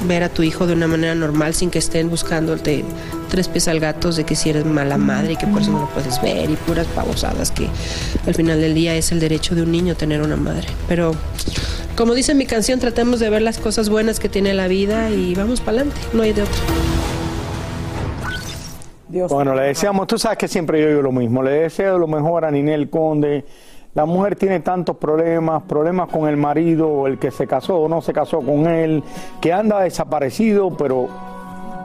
ver 0.07 0.23
a 0.23 0.29
tu 0.29 0.43
hijo 0.43 0.67
de 0.67 0.75
una 0.75 0.87
manera 0.87 1.15
normal 1.15 1.55
sin 1.55 1.71
que 1.71 1.79
estén 1.79 2.11
buscándote 2.11 2.85
tres 3.31 3.49
pies 3.49 3.69
al 3.69 3.81
gato 3.81 4.13
de 4.13 4.25
que 4.25 4.35
si 4.35 4.51
eres 4.51 4.65
mala 4.65 4.99
madre 4.99 5.33
y 5.33 5.37
que 5.37 5.47
por 5.47 5.63
eso 5.63 5.71
no 5.71 5.81
lo 5.81 5.89
puedes 5.89 6.21
ver 6.21 6.51
y 6.51 6.55
puras 6.55 6.87
pavosadas 6.89 7.51
que 7.51 7.69
al 8.27 8.35
final 8.35 8.61
del 8.61 8.75
día 8.75 8.95
es 8.95 9.13
el 9.13 9.21
derecho 9.21 9.55
de 9.55 9.63
un 9.63 9.73
niño 9.73 9.95
tener 9.95 10.23
una 10.23 10.37
madre. 10.37 10.69
Pero 10.89 11.15
como 11.97 12.15
dice 12.15 12.35
mi 12.35 12.47
canción, 12.47 12.81
tratemos 12.81 13.21
de 13.21 13.31
ver 13.31 13.43
las 13.43 13.59
cosas 13.59 13.89
buenas 13.89 14.21
que 14.21 14.29
tiene 14.29 14.55
la 14.55 14.69
vida 14.69 15.11
y 15.11 15.35
vamos 15.35 15.61
para 15.61 15.79
adelante, 15.79 16.01
no 16.13 16.23
hay 16.23 16.33
de 16.33 16.43
otro. 16.43 16.63
Bueno, 19.29 19.55
le 19.55 19.65
deseamos, 19.65 20.07
tú 20.07 20.19
sabes 20.19 20.39
que 20.39 20.49
siempre 20.49 20.81
yo 20.81 20.89
digo 20.89 21.03
lo 21.03 21.13
mismo, 21.13 21.43
le 21.43 21.51
deseo 21.51 21.99
lo 21.99 22.07
mejor 22.07 22.47
a 22.47 22.51
Ninel 22.51 22.89
Conde 22.89 23.45
la 23.95 24.07
mujer 24.07 24.37
tiene 24.37 24.61
tantos 24.61 24.97
problemas, 24.97 25.63
problemas 25.65 26.09
con 26.09 26.29
el 26.29 26.37
marido, 26.37 27.07
el 27.07 27.19
que 27.19 27.31
se 27.31 27.47
casó 27.47 27.77
o 27.79 27.89
no 27.89 28.01
se 28.01 28.13
casó 28.13 28.39
con 28.39 28.67
él, 28.67 29.03
que 29.41 29.53
anda 29.53 29.81
desaparecido, 29.81 30.75
pero 30.77 31.09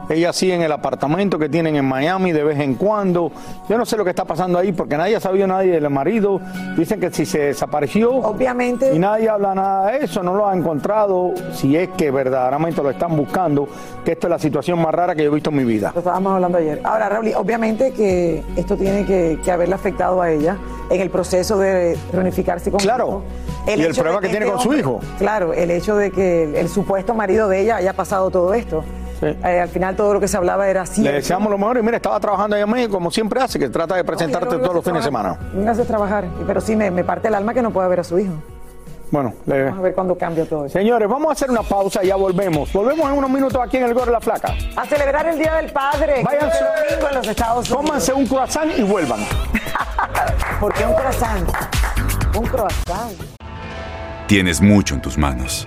ella 0.08 0.32
sigue 0.32 0.54
en 0.54 0.62
el 0.62 0.72
apartamento 0.72 1.38
que 1.38 1.48
tienen 1.48 1.76
en 1.76 1.84
Miami 1.84 2.32
de 2.32 2.42
vez 2.44 2.58
en 2.60 2.74
cuando. 2.74 3.30
Yo 3.68 3.76
no 3.76 3.84
sé 3.84 3.96
lo 3.96 4.04
que 4.04 4.10
está 4.10 4.24
pasando 4.24 4.58
ahí 4.58 4.72
porque 4.72 4.96
nadie 4.96 5.16
ha 5.16 5.20
sabido 5.20 5.46
nadie 5.46 5.72
del 5.72 5.90
marido. 5.90 6.40
Dicen 6.76 7.00
que 7.00 7.10
si 7.10 7.26
se 7.26 7.38
desapareció. 7.38 8.12
Obviamente. 8.14 8.94
Y 8.94 8.98
nadie 8.98 9.28
habla 9.28 9.54
nada 9.54 9.92
de 9.92 10.04
eso, 10.04 10.22
no 10.22 10.34
lo 10.34 10.48
ha 10.48 10.54
encontrado. 10.54 11.32
Si 11.52 11.76
es 11.76 11.88
que 11.90 12.10
verdaderamente 12.10 12.82
lo 12.82 12.90
están 12.90 13.16
buscando, 13.16 13.68
que 14.04 14.12
esta 14.12 14.26
es 14.26 14.30
la 14.30 14.38
situación 14.38 14.80
más 14.80 14.94
rara 14.94 15.14
que 15.14 15.24
yo 15.24 15.30
he 15.30 15.34
visto 15.34 15.50
en 15.50 15.56
mi 15.56 15.64
vida. 15.64 15.92
Lo 15.94 16.00
estábamos 16.00 16.34
hablando 16.34 16.58
ayer. 16.58 16.80
Ahora, 16.84 17.08
Raúl, 17.08 17.32
obviamente 17.36 17.92
que 17.92 18.42
esto 18.56 18.76
tiene 18.76 19.04
que, 19.04 19.38
que 19.44 19.50
haberle 19.52 19.74
afectado 19.74 20.22
a 20.22 20.30
ella 20.30 20.56
en 20.90 21.00
el 21.00 21.10
proceso 21.10 21.58
de 21.58 21.98
reunificarse 22.12 22.70
con 22.70 22.80
Claro. 22.80 23.22
y 23.66 23.72
el 23.72 23.94
problema 23.94 24.20
que, 24.20 24.28
tiene 24.28 24.46
este 24.46 24.56
con 24.56 24.62
su 24.62 24.74
hijo. 24.74 25.00
Claro, 25.18 25.52
el 25.52 25.70
hecho 25.70 25.96
de 25.96 26.10
que 26.10 26.58
el 26.58 26.68
supuesto 26.68 27.14
marido 27.14 27.48
de 27.48 27.60
ella 27.60 27.76
haya 27.76 27.92
pasado 27.92 28.30
todo 28.30 28.54
esto. 28.54 28.84
Eh, 29.22 29.60
al 29.60 29.68
final 29.68 29.96
todo 29.96 30.14
lo 30.14 30.20
que 30.20 30.28
se 30.28 30.36
hablaba 30.36 30.68
era 30.68 30.82
así. 30.82 31.02
Le 31.02 31.12
deseamos 31.12 31.50
lo 31.50 31.58
mejor 31.58 31.78
y 31.78 31.82
mira, 31.82 31.96
estaba 31.96 32.20
trabajando 32.20 32.56
allá 32.56 32.64
en 32.64 32.70
México 32.70 32.92
como 32.92 33.10
siempre 33.10 33.40
hace, 33.40 33.58
que 33.58 33.68
trata 33.68 33.96
de 33.96 34.04
presentarte 34.04 34.56
todos 34.58 34.74
los 34.74 34.84
fines 34.84 35.00
de 35.00 35.04
semana. 35.04 35.38
Me 35.54 35.68
hace 35.68 35.84
trabajar, 35.84 36.26
pero 36.46 36.60
sí 36.60 36.76
me, 36.76 36.90
parte 37.04 37.28
el 37.28 37.34
alma 37.34 37.54
que 37.54 37.62
no 37.62 37.70
pueda 37.70 37.88
ver 37.88 38.00
a 38.00 38.04
su 38.04 38.18
hijo. 38.18 38.34
Bueno, 39.10 39.32
vamos 39.46 39.78
a 39.78 39.80
ver 39.80 39.94
cuándo 39.94 40.18
cambia 40.18 40.44
todo 40.44 40.66
eso. 40.66 40.78
Señores, 40.78 41.08
vamos 41.08 41.30
a 41.30 41.32
hacer 41.32 41.50
una 41.50 41.62
pausa 41.62 42.04
y 42.04 42.08
ya 42.08 42.16
volvemos. 42.16 42.70
Volvemos 42.72 43.10
en 43.10 43.16
unos 43.16 43.30
minutos 43.30 43.58
aquí 43.62 43.78
en 43.78 43.84
el 43.84 43.94
Gorro 43.94 44.12
La 44.12 44.20
Flaca. 44.20 44.54
A 44.76 44.84
celebrar 44.84 45.26
el 45.26 45.38
Día 45.38 45.54
del 45.54 45.72
Padre. 45.72 46.22
Váyanse 46.22 46.58
domingo 46.62 47.08
en 47.08 47.14
los 47.16 47.28
Estados 47.28 47.70
Unidos. 47.70 47.86
Cómanse 47.86 48.12
un 48.12 48.26
croissant 48.26 48.70
y 48.76 48.82
vuelvan. 48.82 49.20
¿Por 50.60 50.74
qué 50.74 50.84
un 50.84 50.94
croissant? 50.94 51.48
Un 52.36 52.44
croissant. 52.44 53.14
Tienes 54.26 54.60
mucho 54.60 54.94
en 54.94 55.00
tus 55.00 55.16
manos 55.16 55.66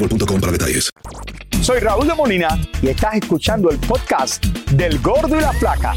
boostmobile 0.07 0.39
para 0.39 0.51
detalles. 0.51 0.89
Soy 1.61 1.79
Raúl 1.79 2.07
de 2.07 2.15
Molina 2.15 2.57
y 2.81 2.89
estás 2.89 3.15
escuchando 3.15 3.69
el 3.69 3.77
podcast 3.77 4.43
del 4.71 4.99
Gordo 4.99 5.37
y 5.37 5.41
la 5.41 5.53
Flaca. 5.53 5.93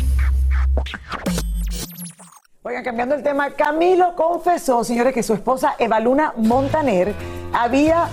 Oigan, 2.62 2.82
cambiando 2.82 3.14
el 3.14 3.22
tema, 3.22 3.50
Camilo 3.50 4.14
confesó, 4.16 4.84
señores, 4.84 5.12
que 5.12 5.22
su 5.22 5.34
esposa 5.34 5.74
Evaluna 5.78 6.32
Montaner 6.36 7.14
había 7.52 8.08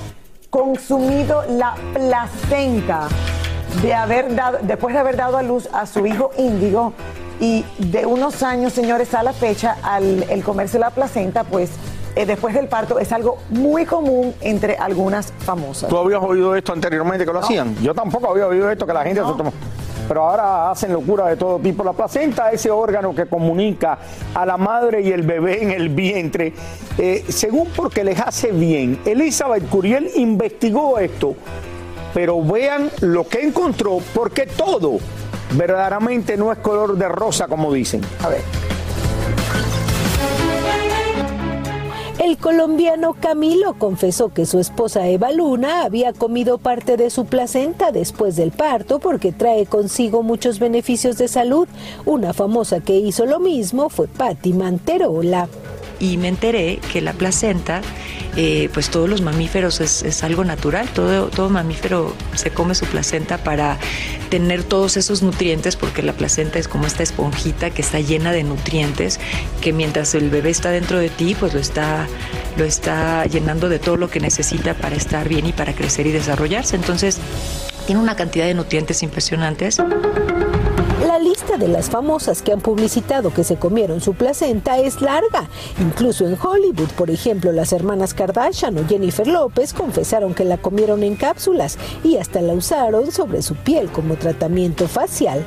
consumido 0.49 1.43
la 1.49 1.75
placenta 1.93 3.07
de 3.81 3.93
haber 3.93 4.35
dado, 4.35 4.59
después 4.61 4.93
de 4.93 4.99
haber 4.99 5.15
dado 5.15 5.37
a 5.37 5.43
luz 5.43 5.69
a 5.73 5.85
su 5.85 6.05
hijo 6.05 6.31
Índigo 6.37 6.93
y 7.39 7.65
de 7.79 8.05
unos 8.05 8.43
años, 8.43 8.73
señores, 8.73 9.13
a 9.13 9.23
la 9.23 9.33
fecha, 9.33 9.77
al 9.83 10.23
el 10.29 10.43
comerse 10.43 10.77
la 10.79 10.89
placenta, 10.89 11.43
pues 11.43 11.71
eh, 12.15 12.25
después 12.25 12.53
del 12.53 12.67
parto 12.67 12.99
es 12.99 13.11
algo 13.11 13.37
muy 13.49 13.85
común 13.85 14.33
entre 14.41 14.75
algunas 14.75 15.31
famosas. 15.39 15.89
¿Tú 15.89 15.97
habías 15.97 16.21
oído 16.21 16.55
esto 16.55 16.73
anteriormente 16.73 17.25
que 17.25 17.31
lo 17.31 17.39
hacían? 17.39 17.75
Yo 17.81 17.93
tampoco 17.93 18.29
había 18.29 18.47
oído 18.47 18.69
esto 18.69 18.85
que 18.85 18.93
la 18.93 19.03
gente 19.03 19.21
se 19.21 19.33
toma. 19.33 19.51
Pero 20.07 20.27
ahora 20.27 20.71
hacen 20.71 20.91
locura 20.91 21.27
de 21.27 21.37
todo 21.37 21.59
tipo. 21.59 21.83
La 21.83 21.93
placenta, 21.93 22.51
ese 22.51 22.69
órgano 22.69 23.15
que 23.15 23.27
comunica 23.27 23.97
a 24.33 24.45
la 24.45 24.57
madre 24.57 25.01
y 25.01 25.11
el 25.11 25.21
bebé 25.21 25.63
en 25.63 25.71
el 25.71 25.87
vientre, 25.89 26.53
eh, 26.97 27.23
según 27.29 27.69
porque 27.69 28.03
les 28.03 28.19
hace 28.19 28.51
bien. 28.51 28.99
Elizabeth 29.05 29.69
Curiel 29.69 30.11
investigó 30.15 30.99
esto, 30.99 31.35
pero 32.13 32.43
vean 32.43 32.89
lo 32.99 33.25
que 33.25 33.41
encontró, 33.41 33.99
porque 34.13 34.47
todo 34.47 34.97
verdaderamente 35.53 36.35
no 36.35 36.51
es 36.51 36.57
color 36.57 36.97
de 36.97 37.07
rosa, 37.07 37.47
como 37.47 37.71
dicen. 37.71 38.01
A 38.21 38.27
ver. 38.27 38.70
El 42.21 42.37
colombiano 42.37 43.15
Camilo 43.19 43.73
confesó 43.73 44.29
que 44.29 44.45
su 44.45 44.59
esposa 44.59 45.07
Eva 45.07 45.31
Luna 45.31 45.83
había 45.83 46.13
comido 46.13 46.59
parte 46.59 46.95
de 46.95 47.09
su 47.09 47.25
placenta 47.25 47.91
después 47.91 48.35
del 48.35 48.51
parto 48.51 48.99
porque 48.99 49.31
trae 49.31 49.65
consigo 49.65 50.21
muchos 50.21 50.59
beneficios 50.59 51.17
de 51.17 51.27
salud. 51.27 51.67
Una 52.05 52.33
famosa 52.33 52.79
que 52.79 52.95
hizo 52.95 53.25
lo 53.25 53.39
mismo 53.39 53.89
fue 53.89 54.07
Patti 54.07 54.53
Manterola. 54.53 55.49
Y 56.01 56.17
me 56.17 56.27
enteré 56.27 56.79
que 56.91 56.99
la 56.99 57.13
placenta 57.13 57.81
eh, 58.37 58.69
pues 58.73 58.89
todos 58.89 59.09
los 59.09 59.21
mamíferos 59.21 59.81
es, 59.81 60.03
es 60.03 60.23
algo 60.23 60.45
natural, 60.45 60.87
todo, 60.89 61.27
todo 61.27 61.49
mamífero 61.49 62.15
se 62.33 62.49
come 62.49 62.75
su 62.75 62.85
placenta 62.85 63.37
para 63.37 63.77
tener 64.29 64.63
todos 64.63 64.95
esos 64.95 65.21
nutrientes, 65.21 65.75
porque 65.75 66.01
la 66.01 66.13
placenta 66.13 66.57
es 66.57 66.69
como 66.69 66.87
esta 66.87 67.03
esponjita 67.03 67.71
que 67.71 67.81
está 67.81 67.99
llena 67.99 68.31
de 68.31 68.43
nutrientes, 68.43 69.19
que 69.59 69.73
mientras 69.73 70.15
el 70.15 70.29
bebé 70.29 70.49
está 70.49 70.71
dentro 70.71 70.97
de 70.97 71.09
ti, 71.09 71.35
pues 71.37 71.53
lo 71.53 71.59
está, 71.59 72.07
lo 72.55 72.63
está 72.63 73.25
llenando 73.25 73.67
de 73.67 73.79
todo 73.79 73.97
lo 73.97 74.09
que 74.09 74.21
necesita 74.21 74.75
para 74.75 74.95
estar 74.95 75.27
bien 75.27 75.45
y 75.45 75.51
para 75.51 75.73
crecer 75.73 76.07
y 76.07 76.11
desarrollarse. 76.11 76.77
Entonces, 76.77 77.19
tiene 77.85 77.99
una 77.99 78.15
cantidad 78.15 78.45
de 78.45 78.53
nutrientes 78.53 79.03
impresionantes. 79.03 79.77
La 81.05 81.17
lista 81.17 81.57
de 81.57 81.67
las 81.67 81.89
famosas 81.89 82.43
que 82.43 82.53
han 82.53 82.61
publicitado 82.61 83.33
que 83.33 83.43
se 83.43 83.57
comieron 83.57 84.01
su 84.01 84.13
placenta 84.13 84.77
es 84.77 85.01
larga. 85.01 85.49
Incluso 85.79 86.27
en 86.27 86.37
Hollywood, 86.39 86.89
por 86.95 87.09
ejemplo, 87.09 87.51
las 87.51 87.73
hermanas 87.73 88.13
Kardashian 88.13 88.77
o 88.77 88.87
Jennifer 88.87 89.27
López 89.27 89.73
confesaron 89.73 90.35
que 90.35 90.45
la 90.45 90.57
comieron 90.57 91.01
en 91.01 91.15
cápsulas 91.15 91.79
y 92.03 92.17
hasta 92.17 92.41
la 92.41 92.53
usaron 92.53 93.11
sobre 93.11 93.41
su 93.41 93.55
piel 93.55 93.91
como 93.91 94.15
tratamiento 94.15 94.87
facial. 94.87 95.43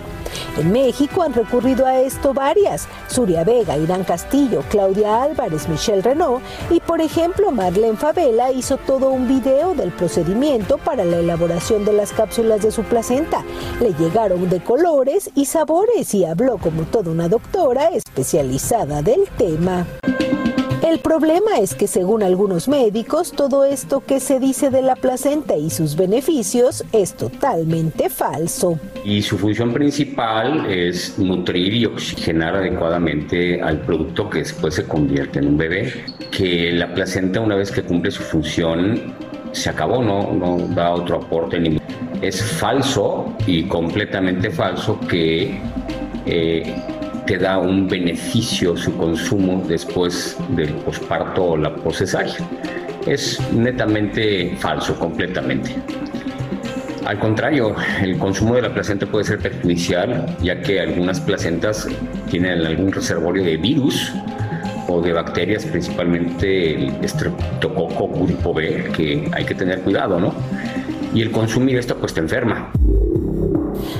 En 0.58 0.72
México 0.72 1.22
han 1.22 1.34
recurrido 1.34 1.86
a 1.86 2.00
esto 2.00 2.32
varias, 2.32 2.88
Suria 3.08 3.44
Vega, 3.44 3.76
Irán 3.76 4.04
Castillo, 4.04 4.62
Claudia 4.70 5.22
Álvarez, 5.22 5.68
Michelle 5.68 6.02
Renault 6.02 6.42
y 6.70 6.80
por 6.80 7.00
ejemplo 7.00 7.50
Marlene 7.50 7.96
Favela 7.96 8.52
hizo 8.52 8.76
todo 8.76 9.10
un 9.10 9.28
video 9.28 9.74
del 9.74 9.92
procedimiento 9.92 10.78
para 10.78 11.04
la 11.04 11.18
elaboración 11.18 11.84
de 11.84 11.92
las 11.92 12.12
cápsulas 12.12 12.62
de 12.62 12.70
su 12.70 12.82
placenta. 12.84 13.44
Le 13.80 13.92
llegaron 13.94 14.48
de 14.48 14.62
colores 14.62 15.30
y 15.34 15.46
sabores 15.46 16.14
y 16.14 16.24
habló 16.24 16.58
como 16.58 16.82
toda 16.82 17.10
una 17.10 17.28
doctora 17.28 17.88
especializada 17.88 19.02
del 19.02 19.28
tema. 19.36 19.86
El 20.84 20.98
problema 20.98 21.60
es 21.62 21.74
que 21.74 21.86
según 21.86 22.22
algunos 22.22 22.68
médicos, 22.68 23.32
todo 23.32 23.64
esto 23.64 24.02
que 24.06 24.20
se 24.20 24.38
dice 24.38 24.68
de 24.68 24.82
la 24.82 24.96
placenta 24.96 25.56
y 25.56 25.70
sus 25.70 25.96
beneficios 25.96 26.84
es 26.92 27.14
totalmente 27.14 28.10
falso. 28.10 28.78
Y 29.02 29.22
su 29.22 29.38
función 29.38 29.72
principal 29.72 30.66
es 30.70 31.18
nutrir 31.18 31.72
y 31.72 31.86
oxigenar 31.86 32.56
adecuadamente 32.56 33.62
al 33.62 33.80
producto 33.80 34.28
que 34.28 34.40
después 34.40 34.74
se 34.74 34.84
convierte 34.84 35.38
en 35.38 35.48
un 35.48 35.56
bebé. 35.56 36.04
Que 36.30 36.70
la 36.72 36.92
placenta 36.92 37.40
una 37.40 37.54
vez 37.56 37.70
que 37.70 37.82
cumple 37.82 38.10
su 38.10 38.22
función 38.22 39.14
se 39.52 39.70
acabó, 39.70 40.02
no, 40.02 40.34
no 40.34 40.58
da 40.74 40.92
otro 40.92 41.16
aporte. 41.16 41.58
Ni... 41.60 41.80
Es 42.20 42.42
falso 42.42 43.34
y 43.46 43.64
completamente 43.68 44.50
falso 44.50 45.00
que 45.08 45.58
eh, 46.26 46.74
te 47.26 47.38
da 47.38 47.58
un 47.58 47.88
beneficio 47.88 48.76
su 48.76 48.96
consumo 48.96 49.64
después 49.66 50.36
del 50.50 50.72
posparto 50.74 51.44
o 51.44 51.56
la 51.56 51.74
posesaria. 51.74 52.36
Es 53.06 53.40
netamente 53.52 54.56
falso, 54.58 54.98
completamente. 54.98 55.74
Al 57.04 57.18
contrario, 57.18 57.74
el 58.02 58.16
consumo 58.16 58.54
de 58.54 58.62
la 58.62 58.72
placenta 58.72 59.06
puede 59.06 59.24
ser 59.24 59.38
perjudicial, 59.38 60.36
ya 60.42 60.60
que 60.62 60.80
algunas 60.80 61.20
placentas 61.20 61.86
tienen 62.30 62.64
algún 62.64 62.92
reservorio 62.92 63.44
de 63.44 63.58
virus 63.58 64.12
o 64.88 65.02
de 65.02 65.12
bacterias, 65.12 65.66
principalmente 65.66 66.74
el 66.74 67.08
Streptococcus 67.08 68.28
grupo 68.28 68.54
B, 68.54 68.90
que 68.96 69.28
hay 69.32 69.44
que 69.44 69.54
tener 69.54 69.80
cuidado, 69.80 70.18
¿no? 70.18 70.34
Y 71.14 71.20
el 71.20 71.30
consumir 71.30 71.76
esto 71.76 71.96
pues 71.96 72.14
te 72.14 72.20
enferma. 72.20 72.70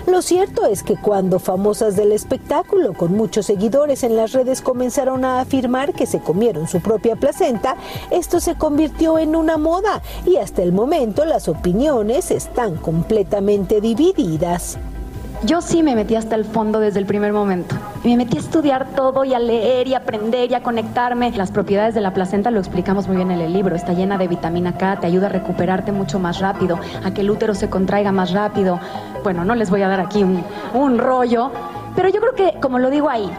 Lo 0.06 0.20
cierto 0.20 0.66
es 0.66 0.82
que 0.82 0.96
cuando 0.96 1.38
famosas 1.38 1.96
del 1.96 2.12
espectáculo 2.12 2.92
con 2.92 3.16
muchos 3.16 3.46
seguidores 3.46 4.02
en 4.04 4.16
las 4.16 4.32
redes 4.32 4.60
comenzaron 4.60 5.24
a 5.24 5.40
afirmar 5.40 5.94
que 5.94 6.04
se 6.04 6.20
comieron 6.20 6.68
su 6.68 6.80
propia 6.80 7.16
placenta, 7.16 7.76
esto 8.10 8.38
se 8.38 8.54
convirtió 8.54 9.18
en 9.18 9.34
una 9.34 9.56
moda 9.56 10.02
y 10.26 10.36
hasta 10.36 10.62
el 10.62 10.72
momento 10.72 11.24
las 11.24 11.48
opiniones 11.48 12.30
están 12.30 12.76
completamente 12.76 13.80
divididas. 13.80 14.78
Yo 15.44 15.60
sí 15.60 15.82
me 15.82 15.94
metí 15.94 16.16
hasta 16.16 16.36
el 16.36 16.46
fondo 16.46 16.80
desde 16.80 17.00
el 17.00 17.04
primer 17.04 17.34
momento. 17.34 17.76
Me 18.02 18.16
metí 18.16 18.38
a 18.38 18.40
estudiar 18.40 18.86
todo 18.96 19.24
y 19.24 19.34
a 19.34 19.38
leer 19.38 19.86
y 19.86 19.92
a 19.92 19.98
aprender 19.98 20.50
y 20.50 20.54
a 20.54 20.62
conectarme. 20.62 21.32
Las 21.32 21.50
propiedades 21.50 21.94
de 21.94 22.00
la 22.00 22.14
placenta 22.14 22.50
lo 22.50 22.60
explicamos 22.60 23.08
muy 23.08 23.16
bien 23.16 23.30
en 23.30 23.42
el 23.42 23.52
libro. 23.52 23.76
Está 23.76 23.92
llena 23.92 24.16
de 24.16 24.26
vitamina 24.26 24.78
K, 24.78 25.00
te 25.00 25.06
ayuda 25.06 25.26
a 25.26 25.28
recuperarte 25.28 25.92
mucho 25.92 26.18
más 26.18 26.38
rápido, 26.40 26.78
a 27.04 27.10
que 27.12 27.20
el 27.20 27.30
útero 27.30 27.54
se 27.54 27.68
contraiga 27.68 28.10
más 28.10 28.32
rápido. 28.32 28.80
Bueno, 29.22 29.44
no 29.44 29.54
les 29.54 29.68
voy 29.68 29.82
a 29.82 29.88
dar 29.88 30.00
aquí 30.00 30.22
un, 30.22 30.42
un 30.72 30.96
rollo, 30.96 31.50
pero 31.94 32.08
yo 32.08 32.20
creo 32.20 32.34
que, 32.34 32.58
como 32.60 32.78
lo 32.78 32.88
digo 32.88 33.10
ahí, 33.10 33.30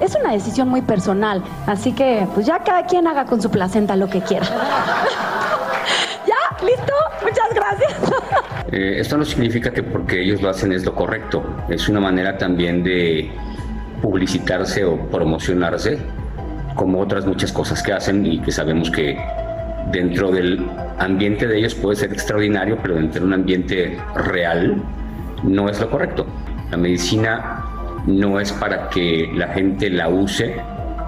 es 0.00 0.16
una 0.16 0.32
decisión 0.32 0.66
muy 0.66 0.80
personal. 0.80 1.42
Así 1.66 1.92
que, 1.92 2.26
pues 2.32 2.46
ya 2.46 2.60
cada 2.60 2.86
quien 2.86 3.06
haga 3.06 3.26
con 3.26 3.42
su 3.42 3.50
placenta 3.50 3.96
lo 3.96 4.08
que 4.08 4.22
quiera. 4.22 4.46
¿Ya? 6.26 6.64
¿Listo? 6.64 6.94
Muchas 7.22 7.54
gracias. 7.54 8.09
Eh, 8.72 9.00
esto 9.00 9.16
no 9.16 9.24
significa 9.24 9.70
que 9.70 9.82
porque 9.82 10.22
ellos 10.22 10.40
lo 10.40 10.48
hacen 10.48 10.72
es 10.72 10.84
lo 10.84 10.94
correcto. 10.94 11.42
Es 11.68 11.88
una 11.88 12.00
manera 12.00 12.38
también 12.38 12.82
de 12.82 13.30
publicitarse 14.00 14.84
o 14.84 14.96
promocionarse, 15.08 15.98
como 16.74 17.00
otras 17.00 17.26
muchas 17.26 17.52
cosas 17.52 17.82
que 17.82 17.92
hacen 17.92 18.24
y 18.24 18.38
que 18.40 18.52
sabemos 18.52 18.90
que 18.90 19.18
dentro 19.90 20.30
del 20.30 20.64
ambiente 20.98 21.46
de 21.46 21.58
ellos 21.58 21.74
puede 21.74 21.96
ser 21.96 22.12
extraordinario, 22.12 22.78
pero 22.80 22.94
dentro 22.94 23.20
de 23.20 23.26
un 23.26 23.34
ambiente 23.34 23.98
real 24.14 24.82
no 25.42 25.68
es 25.68 25.80
lo 25.80 25.90
correcto. 25.90 26.26
La 26.70 26.76
medicina 26.76 27.64
no 28.06 28.38
es 28.40 28.52
para 28.52 28.88
que 28.88 29.28
la 29.34 29.48
gente 29.48 29.90
la 29.90 30.08
use 30.08 30.54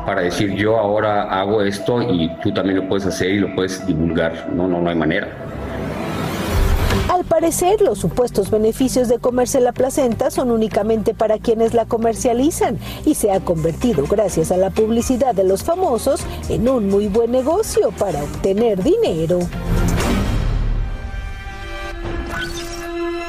para 0.05 0.22
decir 0.22 0.55
yo 0.55 0.79
ahora 0.79 1.22
hago 1.22 1.62
esto 1.62 2.03
y 2.03 2.29
tú 2.42 2.53
también 2.53 2.77
lo 2.77 2.88
puedes 2.88 3.07
hacer 3.07 3.31
y 3.31 3.38
lo 3.38 3.55
puedes 3.55 3.87
divulgar. 3.87 4.48
No, 4.53 4.66
no, 4.66 4.81
no 4.81 4.90
hay 4.90 4.96
manera. 4.96 5.29
Al 7.08 7.24
parecer, 7.24 7.80
los 7.80 7.98
supuestos 7.98 8.50
beneficios 8.50 9.08
de 9.08 9.18
comerse 9.18 9.60
la 9.60 9.72
placenta 9.72 10.30
son 10.30 10.50
únicamente 10.50 11.14
para 11.14 11.38
quienes 11.38 11.74
la 11.74 11.84
comercializan 11.86 12.78
y 13.04 13.14
se 13.14 13.32
ha 13.32 13.40
convertido, 13.40 14.04
gracias 14.08 14.50
a 14.52 14.56
la 14.56 14.70
publicidad 14.70 15.34
de 15.34 15.44
los 15.44 15.62
famosos, 15.62 16.24
en 16.48 16.68
un 16.68 16.88
muy 16.88 17.08
buen 17.08 17.32
negocio 17.32 17.90
para 17.98 18.22
obtener 18.22 18.82
dinero. 18.82 19.40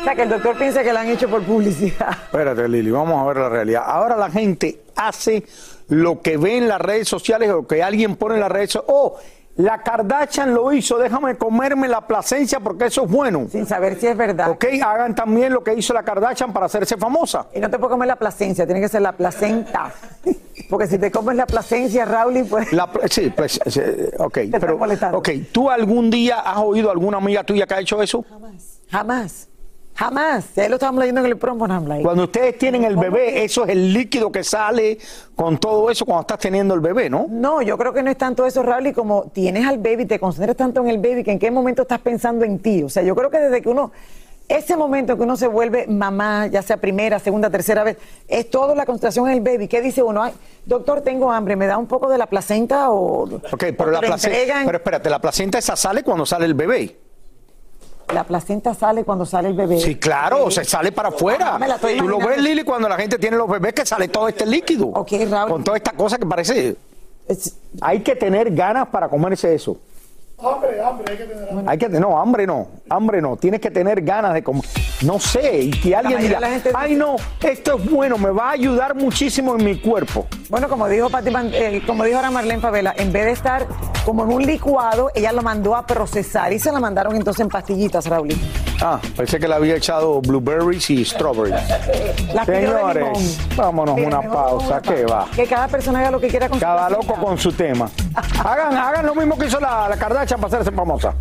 O 0.01 0.05
sea, 0.05 0.15
que 0.15 0.23
el 0.23 0.29
doctor 0.29 0.57
piensa 0.57 0.83
que 0.83 0.91
la 0.91 1.01
han 1.01 1.09
hecho 1.09 1.29
por 1.29 1.43
publicidad. 1.43 2.09
Espérate, 2.25 2.67
Lili, 2.67 2.91
vamos 2.91 3.21
a 3.21 3.25
ver 3.25 3.37
la 3.37 3.47
realidad. 3.49 3.83
Ahora 3.85 4.17
la 4.17 4.29
gente 4.29 4.81
hace 4.95 5.45
lo 5.87 6.21
que 6.21 6.35
ve 6.35 6.57
en 6.57 6.67
las 6.67 6.81
redes 6.81 7.07
sociales 7.07 7.49
o 7.51 7.65
que 7.65 7.81
alguien 7.81 8.17
pone 8.17 8.35
en 8.35 8.41
las 8.41 8.51
redes 8.51 8.71
sociales. 8.71 8.93
Oh, 8.93 9.15
la 9.55 9.83
Kardashian 9.83 10.53
lo 10.53 10.71
hizo, 10.73 10.97
déjame 10.97 11.35
comerme 11.35 11.87
la 11.87 12.07
placencia 12.07 12.59
porque 12.59 12.85
eso 12.85 13.03
es 13.05 13.11
bueno. 13.11 13.47
Sin 13.51 13.67
saber 13.67 13.99
si 13.99 14.07
es 14.07 14.17
verdad. 14.17 14.49
Ok, 14.49 14.65
hagan 14.83 15.13
también 15.13 15.53
lo 15.53 15.63
que 15.63 15.73
hizo 15.75 15.93
la 15.93 16.03
Kardashian 16.03 16.51
para 16.51 16.65
hacerse 16.65 16.97
famosa. 16.97 17.47
Y 17.53 17.59
no 17.59 17.69
te 17.69 17.77
puedo 17.77 17.91
comer 17.91 18.07
la 18.07 18.15
placencia, 18.15 18.65
tiene 18.65 18.81
que 18.81 18.89
ser 18.89 19.03
la 19.03 19.11
placenta. 19.11 19.93
Porque 20.69 20.87
si 20.87 20.97
te 20.97 21.11
comes 21.11 21.35
la 21.35 21.45
placencia, 21.45 22.05
Raúl, 22.05 22.45
pues... 22.49 22.73
La, 22.73 22.89
sí, 23.09 23.31
pues, 23.35 23.59
sí, 23.67 23.81
ok. 24.17 24.39
Pero, 24.51 24.79
ok, 25.13 25.29
¿tú 25.51 25.69
algún 25.69 26.09
día 26.09 26.39
has 26.39 26.57
oído 26.57 26.89
alguna 26.89 27.17
amiga 27.17 27.43
tuya 27.43 27.67
que 27.67 27.75
ha 27.75 27.79
hecho 27.79 28.01
eso? 28.01 28.25
Jamás. 28.27 28.79
Jamás. 28.89 29.49
Jamás. 29.95 30.55
Ya 30.55 30.67
lo 30.69 30.75
estábamos 30.75 31.01
leyendo 31.01 31.21
en 31.21 31.27
el 31.27 31.37
promo, 31.37 31.67
Cuando 31.67 32.23
ustedes 32.23 32.57
tienen 32.57 32.83
el 32.83 32.97
bebé, 32.97 33.43
eso 33.43 33.63
es 33.63 33.69
el 33.69 33.93
líquido 33.93 34.31
que 34.31 34.43
sale 34.43 34.97
con 35.35 35.57
todo 35.57 35.89
eso 35.89 36.05
cuando 36.05 36.21
estás 36.21 36.39
teniendo 36.39 36.73
el 36.73 36.79
bebé, 36.79 37.09
¿no? 37.09 37.27
No, 37.29 37.61
yo 37.61 37.77
creo 37.77 37.93
que 37.93 38.01
no 38.01 38.09
es 38.09 38.17
tanto 38.17 38.45
eso, 38.45 38.63
Raúl, 38.63 38.87
y 38.87 38.93
como 38.93 39.25
tienes 39.33 39.67
al 39.67 39.77
baby, 39.77 40.05
te 40.05 40.19
concentras 40.19 40.57
tanto 40.57 40.81
en 40.81 40.89
el 40.89 40.97
baby 40.97 41.23
que 41.23 41.31
en 41.31 41.39
qué 41.39 41.51
momento 41.51 41.83
estás 41.83 41.99
pensando 41.99 42.43
en 42.43 42.59
ti. 42.59 42.83
O 42.83 42.89
sea, 42.89 43.03
yo 43.03 43.15
creo 43.15 43.29
que 43.29 43.37
desde 43.37 43.61
que 43.61 43.69
uno, 43.69 43.91
ese 44.49 44.75
momento 44.75 45.15
que 45.15 45.23
uno 45.23 45.37
se 45.37 45.47
vuelve 45.47 45.85
mamá, 45.87 46.47
ya 46.47 46.63
sea 46.63 46.77
primera, 46.77 47.19
segunda, 47.19 47.49
tercera 47.51 47.83
vez, 47.83 47.97
es 48.27 48.49
toda 48.49 48.73
la 48.73 48.85
concentración 48.85 49.27
en 49.29 49.35
el 49.35 49.41
baby. 49.41 49.67
¿Qué 49.67 49.81
dice 49.81 50.01
uno? 50.01 50.23
Ay, 50.23 50.33
doctor, 50.65 51.01
tengo 51.01 51.31
hambre, 51.31 51.55
¿me 51.55 51.67
da 51.67 51.77
un 51.77 51.87
poco 51.87 52.09
de 52.09 52.17
la 52.17 52.25
placenta 52.25 52.89
o...? 52.89 53.23
Ok, 53.23 53.65
pero 53.77 53.91
la 53.91 54.01
placenta, 54.01 54.63
pero 54.65 54.77
espérate, 54.77 55.09
la 55.09 55.19
placenta 55.19 55.59
esa 55.59 55.75
sale 55.75 56.03
cuando 56.03 56.25
sale 56.25 56.45
el 56.45 56.55
bebé. 56.55 56.97
La 58.13 58.23
placenta 58.23 58.73
sale 58.73 59.03
cuando 59.03 59.25
sale 59.25 59.49
el 59.49 59.53
bebé. 59.53 59.79
Sí, 59.79 59.95
claro, 59.95 60.49
se 60.51 60.63
sale 60.63 60.91
para 60.91 61.09
afuera. 61.09 61.59
Tú 61.97 62.07
lo 62.07 62.19
ves, 62.19 62.41
Lili, 62.41 62.63
cuando 62.63 62.89
la 62.89 62.97
gente 62.97 63.17
tiene 63.17 63.37
los 63.37 63.49
bebés 63.49 63.73
que 63.73 63.85
sale 63.85 64.07
todo 64.07 64.27
este 64.27 64.45
líquido. 64.45 64.87
Ok, 64.87 65.11
Raúl. 65.29 65.49
Con 65.49 65.63
toda 65.63 65.77
esta 65.77 65.91
cosa 65.91 66.17
que 66.17 66.25
parece... 66.25 66.75
Hay 67.81 68.01
que 68.01 68.15
tener 68.15 68.53
ganas 68.53 68.87
para 68.89 69.07
comerse 69.07 69.55
eso. 69.55 69.77
Hambre, 70.43 70.81
hambre, 70.81 71.05
hay 71.09 71.17
que 71.17 71.23
tener 71.23 71.49
hambre. 71.49 71.65
Hay 71.67 71.77
que, 71.77 71.89
no, 71.89 72.19
hambre 72.19 72.45
no, 72.45 72.67
hambre 72.89 73.21
no. 73.21 73.37
Tienes 73.37 73.61
que 73.61 73.71
tener 73.71 74.01
ganas 74.01 74.33
de 74.33 74.43
comer. 74.43 74.63
No 75.03 75.19
sé, 75.19 75.59
y 75.61 75.71
que 75.71 75.95
alguien 75.95 76.19
diga, 76.19 76.39
ay 76.73 76.95
no, 76.95 77.15
esto 77.41 77.77
es 77.77 77.89
bueno, 77.89 78.17
me 78.17 78.29
va 78.29 78.49
a 78.49 78.51
ayudar 78.51 78.93
muchísimo 78.93 79.55
en 79.55 79.63
mi 79.63 79.79
cuerpo. 79.79 80.27
Bueno, 80.49 80.67
como 80.67 80.87
dijo 80.89 81.09
Pati, 81.09 81.31
eh, 81.53 81.81
como 81.87 82.03
dijo 82.03 82.17
ahora 82.17 82.31
Marlene 82.31 82.59
Favela, 82.59 82.93
en 82.97 83.13
vez 83.13 83.25
de 83.25 83.31
estar 83.31 83.67
como 84.05 84.23
en 84.23 84.33
un 84.33 84.45
licuado, 84.45 85.11
ella 85.15 85.31
lo 85.31 85.41
mandó 85.41 85.75
a 85.75 85.85
procesar 85.85 86.51
y 86.51 86.59
se 86.59 86.71
la 86.71 86.79
mandaron 86.79 87.15
entonces 87.15 87.41
en 87.41 87.49
pastillitas, 87.49 88.05
Raúl. 88.05 88.29
Ah, 88.81 88.99
pensé 89.15 89.39
que 89.39 89.47
le 89.47 89.55
había 89.55 89.75
echado 89.75 90.21
blueberries 90.21 90.89
y 90.89 91.05
strawberries. 91.05 91.59
Señores, 92.45 93.37
vámonos 93.55 93.97
una 93.97 94.21
pausa, 94.21 94.81
¿qué 94.81 95.05
va? 95.05 95.27
Que 95.35 95.45
cada 95.45 95.67
persona 95.67 95.99
haga 95.99 96.11
lo 96.11 96.19
que 96.19 96.27
quiera 96.27 96.49
con 96.49 96.59
Cada 96.59 96.89
loco 96.89 97.13
con 97.15 97.37
su 97.37 97.51
tema. 97.51 97.89
Hagan, 98.43 98.75
hagan 98.75 99.05
lo 99.05 99.15
mismo 99.15 99.37
que 99.37 99.45
hizo 99.45 99.59
la, 99.59 99.87
la 99.87 99.95
Kardashian 99.97 100.39
para 100.39 100.55
hacerse 100.55 100.71
famosa. 100.75 101.13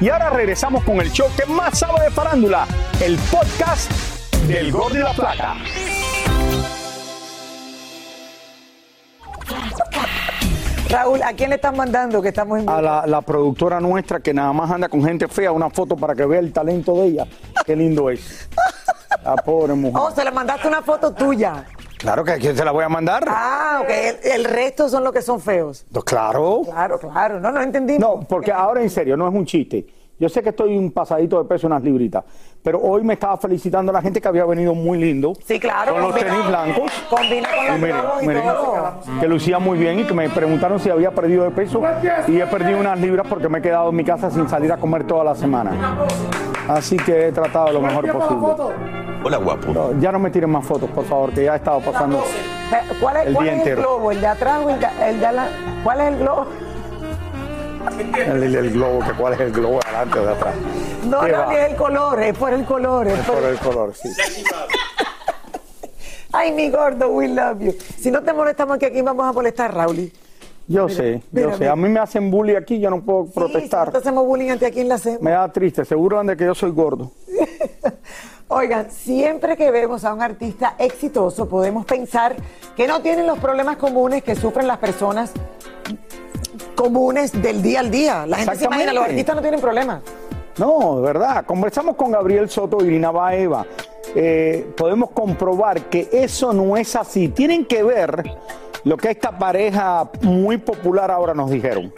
Y 0.00 0.08
ahora 0.08 0.30
regresamos 0.30 0.82
con 0.82 1.00
el 1.00 1.12
show 1.12 1.28
que 1.36 1.46
más 1.46 1.78
sabe 1.78 2.04
de 2.04 2.10
farándula, 2.10 2.66
el 3.00 3.16
podcast 3.30 3.90
del 4.48 4.72
Gordo 4.72 4.96
y 4.96 5.02
la 5.02 5.12
Plata. 5.12 5.54
Raúl, 10.92 11.22
¿a 11.22 11.32
quién 11.32 11.48
le 11.48 11.56
están 11.56 11.74
mandando 11.74 12.20
que 12.20 12.28
estamos 12.28 12.60
en 12.60 12.68
A 12.68 12.82
la, 12.82 13.06
la 13.06 13.22
productora 13.22 13.80
nuestra 13.80 14.20
que 14.20 14.34
nada 14.34 14.52
más 14.52 14.70
anda 14.70 14.90
con 14.90 15.02
gente 15.02 15.26
fea, 15.26 15.50
una 15.50 15.70
foto 15.70 15.96
para 15.96 16.14
que 16.14 16.26
vea 16.26 16.38
el 16.38 16.52
talento 16.52 16.94
de 16.96 17.06
ella. 17.06 17.26
Qué 17.64 17.74
lindo 17.74 18.10
es. 18.10 18.46
La 19.24 19.36
pobre 19.36 19.72
mujer. 19.72 19.98
Oh, 20.04 20.10
se 20.10 20.22
le 20.22 20.30
mandaste 20.30 20.68
una 20.68 20.82
foto 20.82 21.12
tuya. 21.14 21.64
Claro 21.96 22.24
que 22.24 22.32
aquí 22.32 22.48
se 22.54 22.62
la 22.64 22.72
voy 22.72 22.84
a 22.84 22.88
mandar. 22.90 23.24
Ah, 23.26 23.80
ok. 23.82 23.88
El, 23.88 24.16
el 24.32 24.44
resto 24.44 24.88
son 24.90 25.02
los 25.04 25.12
que 25.14 25.22
son 25.22 25.40
feos. 25.40 25.86
Pues 25.90 26.04
Claro. 26.04 26.60
Claro, 26.64 26.98
claro. 26.98 27.40
No, 27.40 27.50
no 27.52 27.62
entendí. 27.62 27.98
No, 27.98 28.20
porque 28.20 28.52
ahora 28.52 28.82
en 28.82 28.90
serio, 28.90 29.16
no 29.16 29.26
es 29.28 29.34
un 29.34 29.46
chiste. 29.46 29.86
Yo 30.22 30.28
sé 30.28 30.40
que 30.40 30.50
estoy 30.50 30.78
un 30.78 30.92
pasadito 30.92 31.42
de 31.42 31.48
peso, 31.48 31.66
unas 31.66 31.82
libritas, 31.82 32.22
pero 32.62 32.78
hoy 32.80 33.02
me 33.02 33.14
estaba 33.14 33.36
felicitando 33.38 33.90
a 33.90 33.94
la 33.94 34.00
gente 34.00 34.20
que 34.20 34.28
había 34.28 34.44
venido 34.44 34.72
muy 34.72 34.96
lindo. 34.96 35.32
Sí, 35.44 35.58
claro. 35.58 35.94
Con 35.94 36.00
los 36.02 36.12
combina- 36.12 36.30
tenis 36.30 36.46
blancos. 36.46 36.92
Combina 37.10 37.48
con 37.48 37.64
Y 37.64 37.68
los 37.68 37.78
miren, 37.80 37.96
globos 38.02 38.22
y 38.22 38.26
todo. 38.54 39.20
que 39.20 39.26
lucía 39.26 39.58
muy 39.58 39.78
bien 39.78 39.98
y 39.98 40.04
que 40.04 40.14
me 40.14 40.30
preguntaron 40.30 40.78
si 40.78 40.90
había 40.90 41.10
perdido 41.10 41.42
de 41.42 41.50
peso 41.50 41.82
y 42.28 42.40
he 42.40 42.46
perdido 42.46 42.78
unas 42.78 43.00
libras 43.00 43.26
porque 43.28 43.48
me 43.48 43.58
he 43.58 43.62
quedado 43.62 43.90
en 43.90 43.96
mi 43.96 44.04
casa 44.04 44.30
sin 44.30 44.48
salir 44.48 44.70
a 44.72 44.76
comer 44.76 45.08
toda 45.08 45.24
la 45.24 45.34
semana. 45.34 45.72
Así 46.68 46.96
que 46.98 47.26
he 47.26 47.32
tratado 47.32 47.72
lo 47.72 47.80
mejor 47.80 48.08
posible. 48.12 48.46
Hola, 49.24 49.36
guapo. 49.38 49.72
No, 49.72 49.98
ya 49.98 50.12
no 50.12 50.20
me 50.20 50.30
tiren 50.30 50.50
más 50.50 50.64
fotos, 50.64 50.88
por 50.90 51.04
favor, 51.04 51.32
que 51.32 51.42
ya 51.46 51.54
he 51.54 51.56
estado 51.56 51.80
pasando. 51.80 52.22
¿Cuál 53.00 53.16
es, 53.16 53.26
El 53.26 53.34
cuál 53.34 53.44
día 53.44 53.54
es 53.56 53.60
el 53.62 53.68
entero. 53.68 53.82
globo? 53.82 54.12
¿El 54.12 54.20
de 54.20 54.26
atrás 54.28 54.60
o 54.64 54.70
el 54.70 54.78
de, 54.78 54.86
el 55.08 55.20
de 55.20 55.32
la- 55.32 55.48
¿Cuál 55.82 56.00
es 56.00 56.06
el 56.12 56.18
globo? 56.20 56.46
El, 57.98 58.54
el- 58.56 58.70
globo, 58.70 59.00
que 59.00 59.12
cuál 59.12 59.34
es 59.34 59.40
el 59.40 59.52
globo 59.52 59.80
de 59.80 59.88
adelante 59.88 60.18
o 60.18 60.26
de 60.26 60.32
atrás. 60.32 60.54
No, 61.08 61.20
¿Qué 61.20 61.32
no, 61.32 61.50
ni 61.50 61.56
es 61.56 61.70
el 61.70 61.76
color, 61.76 62.22
es 62.22 62.36
por 62.38 62.52
el 62.52 62.64
color. 62.64 63.08
Es 63.08 63.18
Es 63.18 63.24
por- 63.26 63.36
por 63.40 63.44
el 63.50 63.58
color, 63.58 63.94
sí. 63.94 64.08
Ay, 66.32 66.52
mi 66.52 66.70
gordo, 66.70 67.08
we 67.08 67.28
love 67.28 67.60
you. 67.60 67.74
Si 67.98 68.10
no 68.10 68.22
te 68.22 68.32
molestamos 68.32 68.78
que 68.78 68.86
aquí 68.86 69.02
vamos 69.02 69.26
a 69.26 69.32
molestar, 69.32 69.74
Raúl. 69.74 70.10
Yo 70.66 70.88
sé, 70.88 71.22
mira, 71.32 71.48
yo 71.48 71.52
sé. 71.54 71.58
mira. 71.60 71.72
A 71.72 71.76
mí 71.76 71.88
me 71.88 72.00
hacen 72.00 72.30
bullying 72.30 72.56
aquí, 72.56 72.80
yo 72.80 72.88
no 72.88 73.02
puedo 73.02 73.26
protestar. 73.26 73.90
Te 73.90 73.98
hacemos 73.98 74.24
bullying 74.24 74.50
ante 74.50 74.64
aquí 74.66 74.80
en 74.80 74.88
la 74.88 74.94
hacemos. 74.94 75.20
Me 75.20 75.32
da 75.32 75.50
triste, 75.52 75.84
seguro 75.84 76.22
de 76.22 76.36
que 76.36 76.44
yo 76.46 76.54
soy 76.54 76.70
gordo. 76.70 77.10
Oigan, 78.48 78.90
siempre 78.90 79.56
que 79.56 79.70
vemos 79.70 80.04
a 80.04 80.14
un 80.14 80.22
artista 80.22 80.76
exitoso, 80.78 81.48
podemos 81.48 81.84
pensar 81.84 82.36
que 82.76 82.86
no 82.86 83.02
tienen 83.02 83.26
los 83.26 83.38
problemas 83.38 83.76
comunes 83.76 84.22
que 84.22 84.34
sufren 84.34 84.66
las 84.66 84.78
personas 84.78 85.32
comunes 86.72 87.40
del 87.40 87.62
día 87.62 87.80
al 87.80 87.90
día. 87.90 88.26
La 88.26 88.38
gente 88.38 88.56
se 88.56 88.64
imagina, 88.64 88.92
los 88.92 89.04
artistas 89.04 89.36
no 89.36 89.42
tienen 89.42 89.60
problemas. 89.60 90.02
No, 90.58 90.96
de 90.96 91.02
verdad. 91.02 91.44
Conversamos 91.46 91.96
con 91.96 92.10
Gabriel 92.10 92.48
Soto 92.50 92.84
y 92.84 92.88
Irina 92.88 93.10
Baeva. 93.10 93.66
Eh, 94.14 94.66
podemos 94.76 95.10
comprobar 95.10 95.82
que 95.82 96.08
eso 96.12 96.52
no 96.52 96.76
es 96.76 96.94
así. 96.96 97.28
Tienen 97.28 97.64
que 97.64 97.82
ver 97.82 98.22
lo 98.84 98.96
que 98.96 99.10
esta 99.10 99.38
pareja 99.38 100.10
muy 100.22 100.58
popular 100.58 101.10
ahora 101.10 101.34
nos 101.34 101.50
dijeron. 101.50 101.92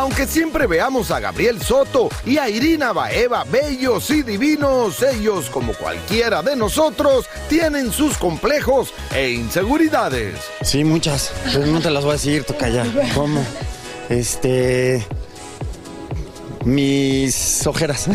Aunque 0.00 0.26
siempre 0.26 0.66
veamos 0.66 1.10
a 1.10 1.20
Gabriel 1.20 1.60
Soto 1.60 2.08
y 2.24 2.38
a 2.38 2.48
Irina 2.48 2.90
Baeva 2.94 3.44
bellos 3.44 4.08
y 4.08 4.22
divinos, 4.22 5.02
ellos, 5.02 5.50
como 5.50 5.74
cualquiera 5.74 6.40
de 6.40 6.56
nosotros, 6.56 7.28
tienen 7.50 7.92
sus 7.92 8.16
complejos 8.16 8.94
e 9.14 9.28
inseguridades. 9.32 10.40
Sí, 10.62 10.84
muchas. 10.84 11.30
Pero 11.52 11.66
no 11.66 11.82
te 11.82 11.90
las 11.90 12.02
voy 12.02 12.12
a 12.12 12.14
decir, 12.14 12.44
toca 12.44 12.70
ya. 12.70 12.86
¿Cómo? 13.14 13.44
Este. 14.08 15.06
Mis 16.64 17.66
ojeras. 17.66 18.06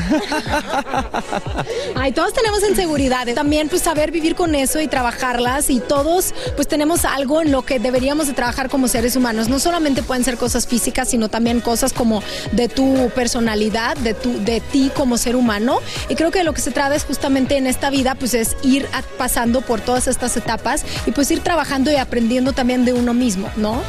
Ay, 1.95 2.11
todos 2.11 2.33
tenemos 2.33 2.61
inseguridades. 2.67 3.33
También 3.33 3.69
pues 3.69 3.81
saber 3.81 4.11
vivir 4.11 4.35
con 4.35 4.53
eso 4.53 4.79
y 4.79 4.87
trabajarlas 4.87 5.69
y 5.69 5.79
todos 5.79 6.33
pues 6.55 6.67
tenemos 6.67 7.05
algo 7.05 7.41
en 7.41 7.51
lo 7.51 7.63
que 7.63 7.79
deberíamos 7.79 8.27
de 8.27 8.33
trabajar 8.33 8.69
como 8.69 8.87
seres 8.87 9.15
humanos. 9.15 9.49
No 9.49 9.59
solamente 9.59 10.03
pueden 10.03 10.23
ser 10.23 10.37
cosas 10.37 10.67
físicas, 10.67 11.09
sino 11.09 11.27
también 11.29 11.59
cosas 11.59 11.91
como 11.91 12.21
de 12.51 12.69
tu 12.69 13.09
personalidad, 13.15 13.97
de 13.97 14.13
tu 14.13 14.43
de 14.43 14.61
ti 14.61 14.91
como 14.95 15.17
ser 15.17 15.35
humano. 15.35 15.79
Y 16.09 16.15
creo 16.15 16.29
que 16.29 16.43
lo 16.43 16.53
que 16.53 16.61
se 16.61 16.71
trata 16.71 16.95
es 16.95 17.03
justamente 17.03 17.57
en 17.57 17.65
esta 17.65 17.89
vida 17.89 18.13
pues 18.13 18.35
es 18.35 18.55
ir 18.61 18.87
pasando 19.17 19.61
por 19.61 19.81
todas 19.81 20.07
estas 20.07 20.37
etapas 20.37 20.85
y 21.07 21.11
pues 21.11 21.31
ir 21.31 21.39
trabajando 21.39 21.91
y 21.91 21.95
aprendiendo 21.95 22.53
también 22.53 22.85
de 22.85 22.93
uno 22.93 23.13
mismo, 23.13 23.49
¿no? 23.55 23.81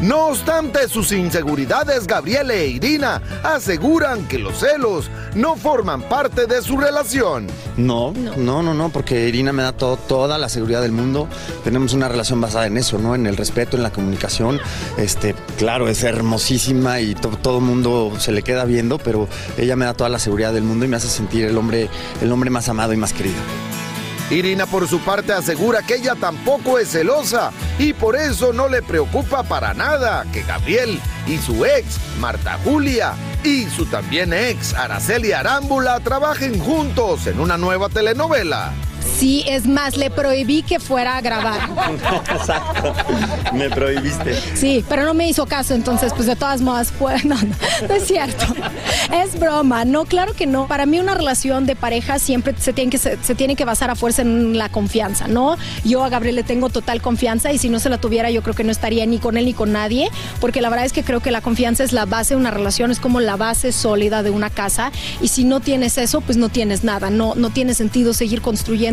No 0.00 0.26
obstante 0.28 0.88
sus 0.88 1.10
inseguridades, 1.10 2.06
Gabriel 2.06 2.50
e 2.52 2.68
Irina 2.68 3.20
aseguran 3.42 4.28
que 4.28 4.38
los 4.38 4.58
celos 4.60 5.10
no 5.34 5.56
forman 5.56 6.02
parte 6.02 6.46
de 6.46 6.62
su 6.62 6.76
relación. 6.78 7.48
No, 7.76 8.12
no, 8.36 8.62
no, 8.62 8.74
no, 8.74 8.90
porque 8.90 9.26
Irina 9.28 9.52
me 9.52 9.64
da 9.64 9.72
todo- 9.72 9.96
toda 9.96 10.38
la 10.38 10.48
seguridad 10.48 10.82
del 10.82 10.92
mundo. 10.92 11.28
Tenemos 11.64 11.94
una 11.94 12.06
relación 12.08 12.40
basada 12.40 12.66
en 12.66 12.76
eso, 12.76 12.98
¿no? 12.98 13.16
En 13.16 13.26
el 13.26 13.36
respeto, 13.36 13.76
en 13.76 13.82
la 13.82 13.90
comunicación. 13.90 14.60
Este, 14.98 15.34
claro, 15.58 15.88
es 15.88 16.04
hermosísima 16.04 17.00
y 17.00 17.16
to- 17.16 17.30
todo 17.42 17.58
el 17.58 17.64
mundo 17.64 18.12
se 18.18 18.30
le 18.30 18.42
queda 18.42 18.64
viendo, 18.64 18.98
pero 18.98 19.26
ella 19.56 19.74
me 19.74 19.84
da 19.84 19.94
toda 19.94 20.10
la 20.10 20.20
seguridad 20.20 20.52
del 20.52 20.62
mundo 20.62 20.84
y 20.84 20.88
me 20.88 20.96
hace 20.96 21.08
sentir 21.08 21.44
el 21.44 21.58
hombre, 21.58 21.88
el 22.22 22.30
hombre 22.30 22.50
más 22.50 22.68
amado 22.68 22.92
y 22.92 22.96
más 22.96 23.12
querido. 23.12 23.36
Irina 24.30 24.66
por 24.66 24.86
su 24.86 25.00
parte 25.00 25.32
asegura 25.32 25.82
que 25.82 25.96
ella 25.96 26.14
tampoco 26.14 26.78
es 26.78 26.90
celosa 26.90 27.50
y 27.78 27.94
por 27.94 28.14
eso 28.14 28.52
no 28.52 28.68
le 28.68 28.82
preocupa 28.82 29.42
para 29.42 29.72
nada 29.72 30.26
que 30.32 30.42
Gabriel 30.42 31.00
y 31.26 31.38
su 31.38 31.64
ex, 31.64 31.98
Marta 32.20 32.58
Julia, 32.62 33.14
y 33.42 33.64
su 33.66 33.86
también 33.86 34.32
ex, 34.32 34.74
Araceli 34.74 35.32
Arámbula, 35.32 36.00
trabajen 36.00 36.58
juntos 36.58 37.26
en 37.26 37.40
una 37.40 37.56
nueva 37.56 37.88
telenovela. 37.88 38.72
Sí, 39.00 39.44
es 39.46 39.66
más, 39.66 39.96
le 39.96 40.10
prohibí 40.10 40.62
que 40.62 40.78
fuera 40.78 41.16
a 41.16 41.20
grabar. 41.20 41.60
Exacto. 42.34 42.94
Me 43.52 43.68
prohibiste. 43.68 44.34
Sí, 44.54 44.84
pero 44.88 45.04
no 45.04 45.14
me 45.14 45.28
hizo 45.28 45.46
caso, 45.46 45.74
entonces 45.74 46.12
pues 46.14 46.26
de 46.26 46.36
todas 46.36 46.60
modas 46.60 46.92
fue, 46.92 47.16
no, 47.24 47.34
no, 47.34 47.56
no 47.88 47.94
es 47.94 48.06
cierto. 48.06 48.44
Es 49.12 49.38
broma, 49.38 49.84
no, 49.84 50.04
claro 50.04 50.34
que 50.34 50.46
no. 50.46 50.66
Para 50.66 50.86
mí 50.86 50.98
una 50.98 51.14
relación 51.14 51.66
de 51.66 51.76
pareja 51.76 52.18
siempre 52.18 52.54
se 52.58 52.72
tiene 52.72 52.90
que, 52.90 52.98
se, 52.98 53.18
se 53.22 53.34
tiene 53.34 53.56
que 53.56 53.64
basar 53.64 53.90
a 53.90 53.94
fuerza 53.94 54.22
en 54.22 54.56
la 54.56 54.68
confianza, 54.68 55.26
¿no? 55.28 55.56
Yo 55.84 56.04
a 56.04 56.08
Gabriel 56.08 56.36
le 56.36 56.42
tengo 56.42 56.68
total 56.68 57.02
confianza 57.02 57.52
y 57.52 57.58
si 57.58 57.68
no 57.68 57.80
se 57.80 57.88
la 57.88 57.98
tuviera 57.98 58.30
yo 58.30 58.42
creo 58.42 58.54
que 58.54 58.64
no 58.64 58.70
estaría 58.70 59.04
ni 59.06 59.18
con 59.18 59.36
él 59.36 59.46
ni 59.46 59.54
con 59.54 59.72
nadie, 59.72 60.10
porque 60.40 60.60
la 60.60 60.68
verdad 60.68 60.86
es 60.86 60.92
que 60.92 61.02
creo 61.02 61.20
que 61.20 61.30
la 61.30 61.40
confianza 61.40 61.84
es 61.84 61.92
la 61.92 62.04
base 62.04 62.34
de 62.34 62.40
una 62.40 62.50
relación, 62.50 62.90
es 62.90 63.00
como 63.00 63.20
la 63.20 63.36
base 63.36 63.72
sólida 63.72 64.22
de 64.22 64.30
una 64.30 64.50
casa 64.50 64.92
y 65.20 65.28
si 65.28 65.44
no 65.44 65.60
tienes 65.60 65.98
eso, 65.98 66.20
pues 66.20 66.36
no 66.36 66.48
tienes 66.48 66.84
nada, 66.84 67.10
no, 67.10 67.34
no 67.34 67.50
tiene 67.50 67.74
sentido 67.74 68.12
seguir 68.12 68.42
construyendo 68.42 68.87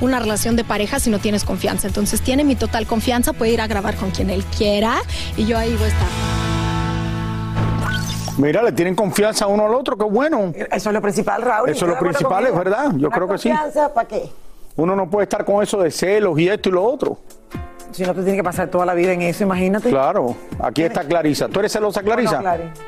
una 0.00 0.18
relación 0.18 0.56
de 0.56 0.64
pareja 0.64 1.00
si 1.00 1.10
no 1.10 1.18
tienes 1.18 1.44
confianza. 1.44 1.86
Entonces 1.86 2.20
tiene 2.20 2.44
mi 2.44 2.56
total 2.56 2.86
confianza, 2.86 3.32
puede 3.32 3.52
ir 3.52 3.60
a 3.60 3.66
grabar 3.66 3.96
con 3.96 4.10
quien 4.10 4.30
él 4.30 4.44
quiera 4.56 4.96
y 5.36 5.44
yo 5.46 5.58
ahí 5.58 5.74
voy 5.74 5.84
a 5.84 5.88
estar. 5.88 6.08
Mira, 8.38 8.62
le 8.62 8.72
tienen 8.72 8.94
confianza 8.94 9.46
uno 9.46 9.66
al 9.66 9.74
otro, 9.74 9.96
qué 9.96 10.04
bueno. 10.04 10.52
Eso 10.54 10.90
es 10.90 10.94
lo 10.94 11.02
principal, 11.02 11.42
Raúl. 11.42 11.68
Eso 11.68 11.84
es 11.84 11.92
lo 11.92 11.98
principal, 11.98 12.46
es 12.46 12.54
verdad. 12.54 12.92
Yo 12.96 13.10
creo 13.10 13.28
que 13.28 13.38
sí. 13.38 13.50
¿Confianza 13.50 13.92
para 13.92 14.08
qué? 14.08 14.30
Uno 14.76 14.96
no 14.96 15.08
puede 15.10 15.24
estar 15.24 15.44
con 15.44 15.62
eso 15.62 15.82
de 15.82 15.90
celos 15.90 16.38
y 16.38 16.48
esto 16.48 16.70
y 16.70 16.72
lo 16.72 16.82
otro. 16.82 17.18
Si 17.92 18.02
no 18.04 18.14
te 18.14 18.20
tienes 18.22 18.36
que 18.36 18.44
pasar 18.44 18.68
toda 18.68 18.86
la 18.86 18.94
vida 18.94 19.12
en 19.12 19.22
eso, 19.22 19.42
imagínate. 19.44 19.90
Claro, 19.90 20.34
aquí 20.62 20.82
está 20.82 21.04
Clarisa. 21.04 21.48
¿Tú 21.48 21.60
eres 21.60 21.72
celosa, 21.72 22.02
Clarisa? 22.02 22.42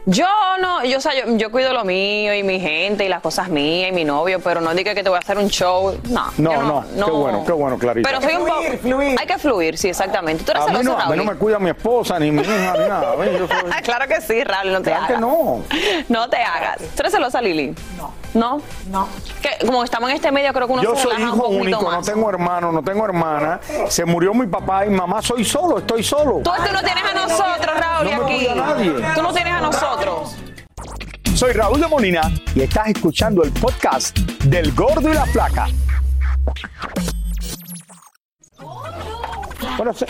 Yo 0.06 0.26
no, 0.60 0.84
yo, 0.84 0.98
o 0.98 1.00
sea, 1.00 1.12
yo, 1.14 1.36
yo 1.36 1.50
cuido 1.50 1.72
lo 1.72 1.84
mío 1.84 2.34
y 2.34 2.42
mi 2.42 2.58
gente 2.60 3.04
y 3.04 3.08
las 3.08 3.20
cosas 3.20 3.48
mías 3.48 3.90
y 3.90 3.92
mi 3.92 4.04
novio, 4.04 4.40
pero 4.40 4.60
no 4.60 4.74
diga 4.74 4.94
que 4.94 5.02
te 5.02 5.08
voy 5.08 5.16
a 5.16 5.20
hacer 5.20 5.36
un 5.38 5.48
show. 5.48 5.94
No, 6.08 6.26
No, 6.38 6.52
yo 6.52 6.62
no, 6.62 6.84
qué 7.06 7.10
bueno, 7.12 7.44
qué 7.46 7.52
bueno, 7.52 7.78
Clarisa. 7.78 8.08
Pero 8.08 8.20
soy 8.22 8.34
un 8.34 8.46
poco. 8.48 9.18
Hay 9.20 9.26
que 9.26 9.38
fluir, 9.38 9.76
sí, 9.76 9.88
exactamente. 9.88 10.44
¿Tú 10.44 10.52
eres 10.52 10.62
a 10.62 10.66
mí, 10.68 10.76
celoso, 10.78 10.96
no, 10.98 11.02
a 11.04 11.08
mí 11.10 11.16
no 11.16 11.24
me 11.24 11.34
cuida 11.36 11.58
mi 11.58 11.70
esposa, 11.70 12.18
ni 12.18 12.30
mi 12.30 12.40
hija, 12.42 12.72
ni 12.72 12.88
nada. 12.88 13.14
Ven, 13.16 13.32
yo 13.36 13.46
soy- 13.46 13.70
claro 13.82 14.06
que 14.08 14.20
sí, 14.20 14.42
Raúl, 14.44 14.72
no 14.72 14.78
te 14.82 14.90
Claro 14.90 15.06
que 15.06 15.12
hagas. 15.14 15.20
no. 15.20 15.62
No 16.08 16.28
te 16.30 16.36
hagas. 16.38 16.78
¿Tú 16.78 17.00
eres 17.00 17.12
celosa, 17.12 17.40
Lili? 17.42 17.74
No. 17.98 18.12
¿No? 18.34 18.60
No. 18.90 19.08
Que 19.40 19.64
como 19.64 19.84
estamos 19.84 20.10
en 20.10 20.16
este 20.16 20.32
medio, 20.32 20.52
creo 20.52 20.66
que 20.66 20.72
uno 20.72 20.82
Yo 20.82 20.96
se 20.96 21.02
soy 21.02 21.22
un 21.22 21.28
hijo 21.28 21.48
único, 21.48 21.90
no 21.90 22.02
tengo 22.02 22.28
hermano, 22.28 22.72
no 22.72 22.82
tengo 22.82 23.04
hermana. 23.04 23.60
Se 23.88 24.04
murió 24.04 24.34
mi 24.34 24.46
papá 24.48 24.84
y 24.86 24.90
mamá, 24.90 25.22
soy 25.22 25.44
solo, 25.44 25.78
estoy 25.78 26.02
solo. 26.02 26.40
Tú, 26.42 26.50
tú 26.50 26.72
no 26.72 26.80
tienes 26.82 27.04
a 27.04 27.14
nosotros, 27.14 27.78
Raúl, 27.78 28.10
No 28.10 28.18
me 28.18 28.24
aquí. 28.24 28.46
cuida 28.46 28.54
nadie. 28.56 28.92
Tú 29.14 29.22
no 29.22 29.32
tienes 29.32 29.52
a 29.54 29.60
nosotros. 29.60 30.36
Soy 31.36 31.52
Raúl 31.52 31.80
de 31.80 31.86
Molina 31.88 32.22
y 32.54 32.62
estás 32.62 32.88
escuchando 32.88 33.42
el 33.44 33.52
podcast 33.52 34.16
del 34.44 34.72
Gordo 34.74 35.08
y 35.10 35.14
la 35.14 35.26
Flaca. 35.26 35.66
Bueno, 39.76 39.92
se- 39.92 40.06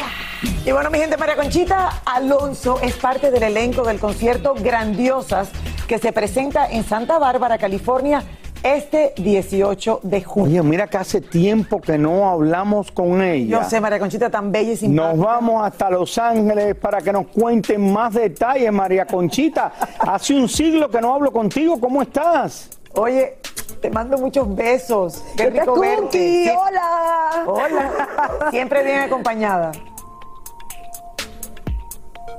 Y 0.67 0.73
bueno, 0.73 0.91
mi 0.91 0.99
gente, 0.99 1.17
María 1.17 1.37
Conchita 1.37 2.03
Alonso 2.05 2.79
es 2.83 2.95
parte 2.97 3.31
del 3.31 3.43
elenco 3.45 3.83
del 3.83 3.99
concierto 3.99 4.55
Grandiosas 4.59 5.49
que 5.87 5.99
se 5.99 6.13
presenta 6.13 6.67
en 6.71 6.85
Santa 6.85 7.19
Bárbara, 7.19 7.59
California, 7.59 8.23
este 8.63 9.13
18 9.17 10.01
de 10.03 10.23
junio. 10.23 10.63
Oye, 10.63 10.71
mira 10.71 10.87
que 10.87 10.97
hace 10.97 11.21
tiempo 11.21 11.81
que 11.81 11.99
no 11.99 12.29
hablamos 12.29 12.91
con 12.91 13.21
ella. 13.21 13.61
Yo 13.61 13.69
sé, 13.69 13.81
María 13.81 13.99
Conchita, 13.99 14.31
tan 14.31 14.51
bella 14.51 14.73
y 14.73 14.77
simpática. 14.77 15.15
Nos 15.15 15.27
vamos 15.27 15.63
hasta 15.63 15.91
Los 15.91 16.17
Ángeles 16.17 16.75
para 16.77 17.03
que 17.03 17.13
nos 17.13 17.27
cuenten 17.27 17.93
más 17.93 18.15
detalles, 18.15 18.73
María 18.73 19.05
Conchita. 19.05 19.73
Hace 19.99 20.35
un 20.35 20.49
siglo 20.49 20.89
que 20.89 21.01
no 21.01 21.15
hablo 21.15 21.31
contigo, 21.31 21.79
¿cómo 21.79 22.01
estás? 22.01 22.71
Oye, 22.95 23.39
te 23.83 23.91
mando 23.91 24.17
muchos 24.17 24.55
besos. 24.55 25.23
Qué 25.37 25.51
rico 25.51 25.79
verte. 25.79 26.55
Hola. 26.57 27.45
Hola. 27.47 28.49
Siempre 28.51 28.83
bien 28.83 29.01
acompañada. 29.01 29.73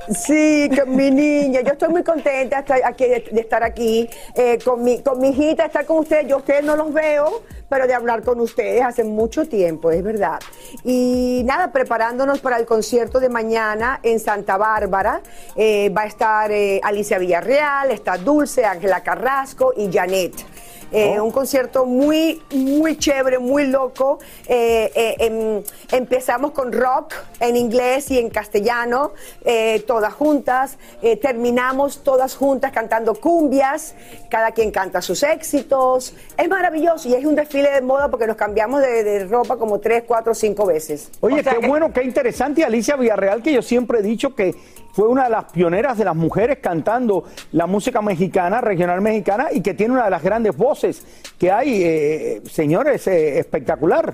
Sí, 0.09 0.69
con 0.77 0.95
mi 0.95 1.09
niña. 1.09 1.61
Yo 1.61 1.73
estoy 1.73 1.89
muy 1.89 2.03
contenta 2.03 2.61
de 2.61 2.61
estar 2.61 2.83
aquí, 2.83 3.05
estar 3.05 3.73
eh, 4.35 4.59
con, 4.63 4.83
mi, 4.83 5.01
con 5.01 5.19
mi 5.19 5.29
hijita, 5.29 5.65
estar 5.65 5.85
con 5.85 5.99
ustedes. 5.99 6.27
Yo 6.27 6.37
ustedes 6.37 6.63
no 6.63 6.75
los 6.75 6.93
veo, 6.93 7.41
pero 7.69 7.87
de 7.87 7.93
hablar 7.93 8.21
con 8.23 8.39
ustedes 8.39 8.83
hace 8.83 9.03
mucho 9.03 9.47
tiempo, 9.47 9.91
es 9.91 10.03
verdad. 10.03 10.39
Y 10.83 11.41
nada, 11.45 11.71
preparándonos 11.71 12.39
para 12.39 12.57
el 12.57 12.65
concierto 12.65 13.19
de 13.19 13.29
mañana 13.29 13.99
en 14.03 14.19
Santa 14.19 14.57
Bárbara. 14.57 15.21
Eh, 15.55 15.89
va 15.89 16.03
a 16.03 16.05
esestar 16.05 16.51
eh, 16.51 16.79
Alicia 16.83 17.17
Villarreal, 17.17 17.91
está 17.91 18.17
Dulce, 18.17 18.65
Ángela 18.65 19.01
Carrasco 19.01 19.73
y 19.75 19.91
Janet. 19.91 20.33
Eh, 20.91 21.19
Un 21.19 21.31
concierto 21.31 21.85
muy, 21.85 22.41
muy 22.51 22.97
chévere, 22.97 23.39
muy 23.39 23.67
loco. 23.67 24.19
Eh, 24.47 24.91
eh, 24.95 25.15
em, 25.19 25.63
empezamos 25.91 26.51
con 26.51 26.71
rock 26.71 27.13
en 27.39 27.55
inglés 27.55 28.11
y 28.11 28.19
en 28.19 28.29
castellano, 28.29 29.11
todas 29.87 30.13
juntas. 30.13 30.77
Terminamos 31.21 32.03
todas 32.03 32.35
juntas 32.35 32.71
cantando 32.71 33.15
cumbias. 33.15 33.95
Cada 34.29 34.51
quien 34.51 34.71
canta 34.71 35.01
sus 35.01 35.23
éxitos. 35.23 36.13
Es 36.37 36.49
maravilloso 36.49 37.09
y 37.09 37.13
es 37.13 37.25
un 37.25 37.35
desfile 37.35 37.71
de 37.71 37.81
moda 37.81 38.09
porque 38.09 38.27
nos 38.27 38.35
cambiamos 38.35 38.81
de, 38.81 39.03
de 39.03 39.25
ropa 39.25 39.57
como 39.57 39.79
tres, 39.79 40.03
cuatro, 40.07 40.33
cinco 40.33 40.65
veces. 40.65 41.09
Oye, 41.21 41.39
O 41.39 41.43
sea 41.43 41.55
qué 41.55 41.67
bueno, 41.67 41.91
qué 41.91 42.03
interesante. 42.03 42.63
Alicia 42.63 42.95
Villarreal, 42.95 43.41
que 43.41 43.53
yo 43.53 43.61
siempre 43.61 43.99
he 43.99 44.01
dicho 44.01 44.35
que 44.35 44.55
fue 44.95 45.09
una 45.09 45.25
de 45.25 45.29
las 45.29 45.51
pioneras 45.51 45.97
de 45.97 46.05
las 46.05 46.15
mujeres 46.15 46.59
cantando 46.61 47.25
la 47.51 47.67
música 47.67 48.01
mexicana, 48.01 48.61
regional 48.61 49.01
mexicana, 49.01 49.47
y 49.51 49.59
que 49.59 49.73
tiene 49.73 49.93
una 49.93 50.05
de 50.05 50.09
las 50.09 50.23
grandes 50.23 50.55
voces 50.55 51.05
que 51.37 51.51
hay, 51.51 51.83
eh, 51.83 52.41
señores, 52.45 53.05
eh, 53.07 53.39
espectacular. 53.39 54.13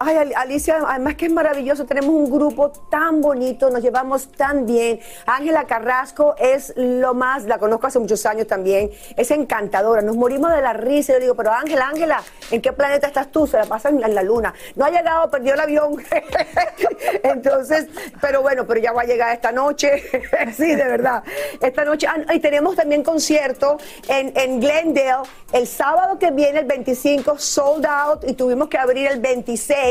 Ay, 0.00 0.14
Al- 0.16 0.34
Alicia, 0.36 0.78
además 0.86 1.16
que 1.16 1.26
es 1.26 1.32
maravilloso, 1.32 1.84
tenemos 1.84 2.10
un 2.10 2.30
grupo 2.30 2.70
tan 2.88 3.20
bonito, 3.20 3.68
nos 3.68 3.82
llevamos 3.82 4.30
tan 4.30 4.64
bien. 4.64 5.00
Ángela 5.26 5.64
Carrasco 5.64 6.36
es 6.38 6.72
lo 6.76 7.14
más, 7.14 7.46
la 7.46 7.58
conozco 7.58 7.88
hace 7.88 7.98
muchos 7.98 8.24
años 8.24 8.46
también, 8.46 8.92
es 9.16 9.30
encantadora, 9.32 10.00
nos 10.00 10.14
morimos 10.14 10.52
de 10.52 10.62
la 10.62 10.72
risa. 10.72 11.14
Yo 11.14 11.18
digo, 11.18 11.34
pero 11.34 11.50
Ángela, 11.50 11.88
Ángela, 11.88 12.22
¿en 12.52 12.62
qué 12.62 12.72
planeta 12.72 13.08
estás 13.08 13.32
tú? 13.32 13.48
Se 13.48 13.56
la 13.56 13.64
pasa 13.64 13.88
en 13.88 14.00
la, 14.00 14.06
en 14.06 14.14
la 14.14 14.22
luna. 14.22 14.54
No 14.76 14.84
ha 14.84 14.90
llegado, 14.90 15.28
perdió 15.30 15.54
el 15.54 15.60
avión. 15.60 15.96
Entonces, 17.24 17.88
pero 18.20 18.40
bueno, 18.42 18.66
pero 18.68 18.78
ya 18.78 18.92
va 18.92 19.02
a 19.02 19.04
llegar 19.04 19.34
esta 19.34 19.50
noche. 19.50 20.02
sí, 20.56 20.76
de 20.76 20.84
verdad. 20.84 21.24
Esta 21.60 21.84
noche, 21.84 22.06
ah, 22.06 22.32
y 22.34 22.38
tenemos 22.38 22.76
también 22.76 23.02
concierto 23.02 23.78
en, 24.08 24.32
en 24.36 24.60
Glendale 24.60 25.28
el 25.52 25.66
sábado 25.66 26.18
que 26.18 26.30
viene, 26.30 26.60
el 26.60 26.66
25, 26.66 27.38
sold 27.38 27.86
out, 27.86 28.22
y 28.28 28.34
tuvimos 28.34 28.68
que 28.68 28.76
abrir 28.78 29.08
el 29.08 29.18
26 29.18 29.87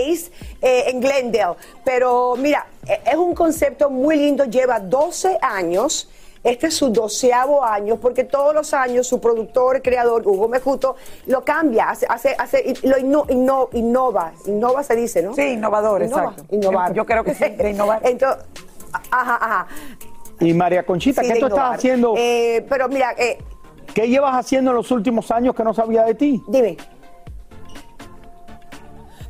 eh, 0.62 0.84
en 0.88 1.00
Glendale. 1.00 1.56
Pero 1.84 2.36
mira, 2.38 2.66
eh, 2.88 3.02
es 3.06 3.16
un 3.16 3.34
concepto 3.34 3.90
muy 3.90 4.16
lindo, 4.16 4.46
lleva 4.46 4.80
12 4.80 5.38
años. 5.42 6.10
Este 6.44 6.68
es 6.68 6.76
su 6.76 6.90
doceavo 6.90 7.64
año, 7.64 7.98
porque 7.98 8.24
todos 8.24 8.54
los 8.54 8.74
años 8.74 9.06
su 9.08 9.20
productor, 9.20 9.82
creador, 9.82 10.26
Hugo 10.26 10.48
Mejuto, 10.48 10.96
lo 11.26 11.44
cambia, 11.44 11.90
hace, 11.90 12.06
hace, 12.08 12.36
hace 12.38 12.64
y 12.82 12.88
lo 12.88 12.96
inno- 12.98 13.26
inno- 13.28 13.68
innova, 13.74 14.32
innova 14.46 14.82
se 14.84 14.96
dice, 14.96 15.22
¿no? 15.24 15.34
Sí, 15.34 15.42
innovador, 15.42 16.04
Innova, 16.04 16.22
exacto. 16.32 16.56
Innovar. 16.56 16.94
Yo 16.94 17.06
creo 17.06 17.24
que 17.24 17.34
sí, 17.34 17.50
de 17.50 17.72
innovar. 17.72 18.02
Entonces, 18.06 18.46
ajá, 19.12 19.36
ajá. 19.42 19.68
Y 20.40 20.54
María 20.54 20.86
Conchita, 20.86 21.22
Sí, 21.22 21.34
¿qué 21.34 21.40
tú 21.40 21.48
estás 21.48 21.76
haciendo? 21.76 22.14
Eh, 22.16 22.66
pero 22.70 22.88
mira, 22.88 23.14
eh, 23.18 23.40
¿Qué 23.94 24.08
llevas 24.08 24.36
haciendo 24.36 24.72
en 24.72 24.78
los 24.78 24.92
últimos 24.92 25.32
años 25.32 25.56
que 25.56 25.64
no 25.64 25.74
sabía 25.74 26.04
de 26.04 26.14
ti? 26.14 26.42
Dime. 26.48 26.78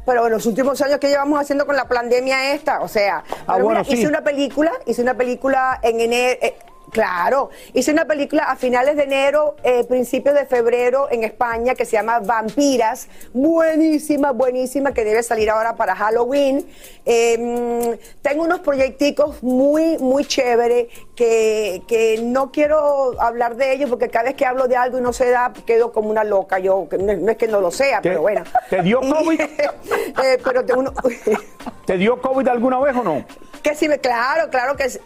Pero 0.08 0.26
en 0.26 0.32
los 0.32 0.46
últimos 0.46 0.82
años 0.82 1.00
que 1.00 1.10
llevamos 1.10 1.38
haciendo 1.38 1.66
con 1.66 1.76
la 1.76 1.86
pandemia 1.86 2.54
esta, 2.54 2.80
o 2.80 2.88
sea, 2.88 3.26
pero 3.46 3.66
bueno, 3.66 3.82
mira, 3.82 3.84
sí. 3.84 3.96
hice 3.96 4.08
una 4.08 4.24
película, 4.24 4.72
hice 4.86 5.02
una 5.02 5.16
película 5.16 5.82
en 5.84 6.00
enero, 6.00 6.40
eh, 6.42 6.56
claro, 6.92 7.50
hice 7.74 7.92
una 7.92 8.06
película 8.06 8.44
a 8.44 8.56
finales 8.56 8.96
de 8.96 9.04
enero, 9.04 9.56
eh, 9.64 9.84
principios 9.84 10.36
de 10.36 10.46
febrero 10.46 11.08
en 11.12 11.24
España 11.24 11.76
que 11.76 11.86
se 11.86 11.94
llama 11.94 12.20
Vampiras, 12.20 13.08
buenísima, 13.34 14.32
buenísima, 14.32 14.94
que 14.94 15.04
debe 15.04 15.24
salir 15.24 15.50
ahora 15.50 15.76
para 15.76 15.96
Halloween. 15.96 16.66
Eh, 17.06 17.38
mm, 17.38 18.22
tengo 18.22 18.44
unos 18.44 18.60
proyecticos 18.60 19.42
muy, 19.44 19.98
muy 19.98 20.26
chévere 20.26 20.90
que, 21.16 21.82
que 21.88 22.20
no 22.24 22.52
quiero 22.52 23.20
hablar 23.22 23.56
de 23.56 23.74
ellos 23.74 23.90
porque 23.90 24.10
cada 24.10 24.26
vez 24.26 24.36
que 24.36 24.46
hablo 24.46 24.68
de 24.68 24.76
algo 24.76 24.98
y 24.98 25.02
no 25.02 25.14
se 25.14 25.30
da, 25.30 25.52
quedo 25.66 25.92
como 25.92 26.10
una 26.10 26.24
loca. 26.24 26.60
Yo, 26.60 26.88
no, 27.00 27.32
es 27.32 27.38
que 27.38 27.48
no 27.48 27.62
lo 27.62 27.72
sea, 27.72 28.02
¿Te- 28.02 28.10
pero 28.10 28.22
bueno. 28.22 28.44
te 28.70 28.82
dio 28.82 29.00
COVID? 29.02 29.42
Eh, 29.42 30.38
pero 30.44 30.66
te- 30.66 30.74
uno- 30.74 30.94
¿Te 31.86 31.98
dio 31.98 32.22
COVID 32.22 32.48
alguna 32.48 32.80
vez 32.80 32.96
o 32.96 33.04
no? 33.04 33.26
que 33.64 33.76
sí, 33.76 33.88
claro, 34.02 34.50
claro 34.50 34.76
que 34.78 34.90
sí. 34.90 35.00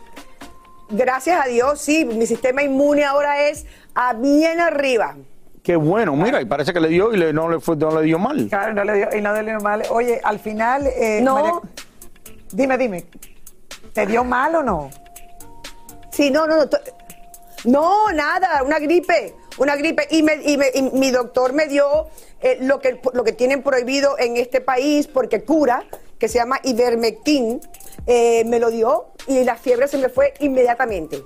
Gracias 0.92 1.46
a 1.46 1.48
Dios, 1.48 1.80
sí, 1.80 2.06
mi 2.06 2.26
sistema 2.26 2.64
inmune 2.64 3.04
ahora 3.04 3.48
es 3.50 3.66
a 3.96 4.14
bien 4.14 4.60
arriba. 4.60 5.16
Qué 5.64 5.76
bueno, 5.76 6.16
mira, 6.16 6.42
y 6.42 6.46
parece 6.46 6.74
que 6.74 6.80
le 6.80 6.88
dio 6.90 7.14
y 7.14 7.18
le- 7.18 7.34
no, 7.34 7.48
le 7.50 7.60
fue, 7.60 7.76
no 7.76 7.92
le 8.00 8.06
dio 8.06 8.18
mal. 8.20 8.48
Claro, 8.50 8.74
no 8.74 8.84
le 8.84 8.94
dio, 8.96 9.08
y 9.16 9.22
no 9.22 9.34
le 9.34 9.44
dio 9.44 9.60
mal. 9.60 9.84
Oye, 9.92 10.20
al 10.24 10.40
final. 10.40 10.88
eh, 10.88 11.20
No. 11.22 11.36
María- 11.36 11.60
dime, 12.52 12.78
dime. 12.78 13.06
¿Te 13.94 14.06
dio 14.08 14.24
mal 14.24 14.56
o 14.56 14.64
no? 14.64 14.90
Sí, 16.12 16.32
no, 16.32 16.48
no, 16.48 16.58
no. 16.66 16.70
No, 17.64 18.12
nada, 18.12 18.64
una 18.64 18.80
gripe, 18.80 19.36
una 19.60 19.76
gripe. 19.76 20.08
Y, 20.10 20.24
me- 20.24 20.42
y 20.44 20.58
me- 20.58 20.72
y 20.74 20.82
mi 20.82 21.12
doctor 21.12 21.54
me 21.54 21.68
dio 21.68 22.08
eh, 22.42 22.58
lo, 22.62 22.80
que, 22.80 23.00
lo 23.14 23.24
que 23.24 23.34
tienen 23.34 23.62
prohibido 23.62 24.18
en 24.18 24.36
este 24.38 24.62
país 24.62 25.08
porque 25.08 25.44
cura, 25.44 25.84
que 26.18 26.28
se 26.28 26.40
llama 26.40 26.60
ivermectin, 26.64 27.62
eh, 28.08 28.44
me 28.46 28.58
lo 28.60 28.72
dio 28.72 29.11
y 29.28 29.44
la 29.44 29.56
fiebre 29.56 29.88
se 29.88 29.98
me 29.98 30.10
fue 30.10 30.34
inmediatamente. 30.40 31.24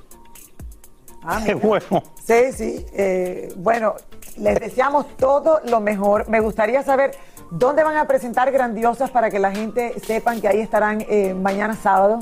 Ah, 1.23 1.41
Qué 1.45 1.53
bueno. 1.55 2.03
Sí, 2.25 2.51
sí. 2.51 2.85
eh, 2.93 3.51
bueno, 3.57 3.95
les 4.37 4.59
deseamos 4.59 5.15
todo 5.17 5.59
lo 5.65 5.79
mejor. 5.79 6.27
Me 6.29 6.39
gustaría 6.39 6.83
saber 6.83 7.11
dónde 7.51 7.83
van 7.83 7.97
a 7.97 8.07
presentar 8.07 8.51
grandiosas 8.51 9.09
para 9.09 9.29
que 9.29 9.39
la 9.39 9.51
gente 9.51 9.99
sepan 10.05 10.41
que 10.41 10.47
ahí 10.47 10.59
estarán 10.59 11.03
eh, 11.09 11.33
mañana 11.33 11.75
sábado. 11.75 12.19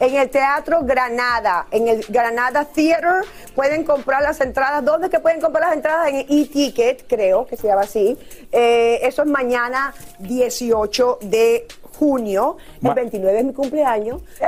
En 0.00 0.14
el 0.14 0.30
Teatro 0.30 0.82
Granada, 0.84 1.66
en 1.72 1.88
el 1.88 2.04
Granada 2.08 2.64
Theater, 2.64 3.24
pueden 3.56 3.82
comprar 3.82 4.22
las 4.22 4.40
entradas. 4.40 4.84
¿Dónde 4.84 5.08
es 5.08 5.10
que 5.10 5.18
pueden 5.18 5.40
comprar 5.40 5.64
las 5.64 5.74
entradas? 5.76 6.08
En 6.10 6.18
e-ticket, 6.28 7.06
creo 7.08 7.44
que 7.46 7.56
se 7.56 7.66
llama 7.66 7.80
así. 7.80 8.16
Eh, 8.52 9.00
eso 9.02 9.22
es 9.22 9.28
mañana 9.28 9.92
18 10.20 11.18
de 11.22 11.66
junio. 11.98 12.56
El 12.82 12.88
Ma- 12.88 12.94
29 12.94 13.38
es 13.38 13.44
mi 13.44 13.52
cumpleaños. 13.52 14.22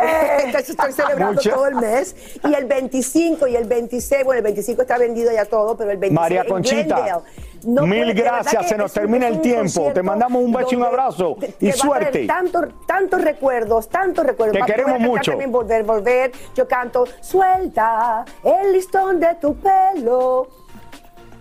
Entonces 0.44 0.70
estoy 0.70 0.92
celebrando 0.94 1.40
todo 1.40 1.66
el 1.66 1.74
mes. 1.76 2.14
Y 2.48 2.54
el 2.54 2.64
25 2.66 3.46
y 3.46 3.56
el 3.56 3.64
26, 3.64 4.24
bueno, 4.24 4.38
el 4.38 4.44
25 4.44 4.82
está 4.82 4.98
vendido 4.98 5.32
ya 5.32 5.44
todo, 5.44 5.76
pero 5.76 5.90
el 5.90 5.98
26 5.98 6.14
María 6.20 6.44
Conchita. 6.44 7.22
No 7.62 7.82
mil 7.86 8.04
puede- 8.04 8.14
gracias, 8.14 8.68
se 8.70 8.76
nos 8.78 8.90
termina 8.92 9.28
el 9.28 9.42
tiempo. 9.42 9.90
Te 9.92 10.02
mandamos 10.02 10.42
un 10.42 10.50
beso 10.50 10.68
y 10.72 10.76
un 10.76 10.84
abrazo 10.84 11.36
y 11.60 11.70
suerte. 11.72 12.26
Tantos, 12.26 13.20
recuerdos, 13.22 13.88
tantos 13.90 14.24
recuerdos. 14.24 14.64
Te 14.64 14.72
queremos 14.72 14.98
mucho. 14.98 15.32
también 15.32 15.52
volver, 15.52 15.82
volver. 15.84 16.32
Yo 16.54 16.66
canto, 16.66 17.04
suelta 17.20 18.24
el 18.42 18.72
listón 18.72 19.20
de 19.20 19.34
tu 19.34 19.54
pelo. 19.56 20.48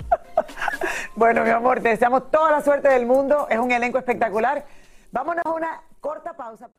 Bueno, 1.15 1.43
mi 1.43 1.49
amor, 1.49 1.81
te 1.81 1.89
deseamos 1.89 2.31
toda 2.31 2.51
la 2.51 2.61
suerte 2.61 2.87
del 2.89 3.05
mundo. 3.05 3.47
Es 3.49 3.59
un 3.59 3.71
elenco 3.71 3.97
espectacular. 3.97 4.63
Vámonos 5.11 5.43
a 5.45 5.51
una 5.51 5.81
corta 5.99 6.33
pausa. 6.33 6.69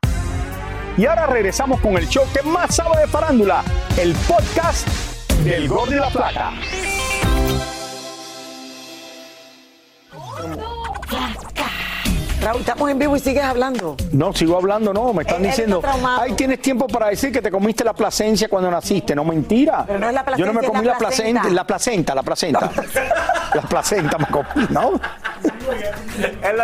Y 0.96 1.06
ahora 1.06 1.26
regresamos 1.26 1.80
con 1.80 1.96
el 1.96 2.08
show 2.08 2.24
que 2.32 2.42
más 2.42 2.74
sabe 2.74 3.00
de 3.00 3.06
farándula, 3.06 3.62
el 3.98 4.14
podcast 4.28 4.86
del 5.44 5.68
Gol 5.68 5.90
de 5.90 5.96
la 5.96 6.08
Plata. 6.10 6.52
Raúl, 12.42 12.60
estamos 12.60 12.90
en 12.90 12.98
vivo 12.98 13.14
y 13.16 13.20
sigues 13.20 13.44
hablando. 13.44 13.96
No, 14.12 14.32
sigo 14.32 14.56
hablando, 14.56 14.94
no, 14.94 15.12
me 15.12 15.22
están 15.22 15.42
Él- 15.44 15.48
diciendo, 15.50 15.82
está 15.84 16.22
ay, 16.22 16.32
tienes 16.32 16.62
tiempo 16.62 16.86
para 16.86 17.08
decir 17.08 17.30
que 17.30 17.42
te 17.42 17.50
comiste 17.50 17.84
la 17.84 17.92
placencia 17.92 18.48
cuando 18.48 18.70
naciste, 18.70 19.14
no 19.14 19.24
mentira. 19.24 19.84
Pero 19.86 19.98
no 19.98 20.08
es 20.08 20.14
la 20.14 20.36
Yo 20.36 20.46
no 20.46 20.54
me 20.54 20.66
comí 20.66 20.84
la 20.86 20.92
la 20.92 20.98
placenta, 20.98 21.42
placenta. 21.42 21.54
la 21.54 21.64
placenta, 21.66 22.14
la 22.14 22.22
placenta. 22.22 22.70
La 23.54 23.62
placenta 23.62 24.16
me 24.18 24.26
comí, 24.26 24.66
¿no? 24.70 24.92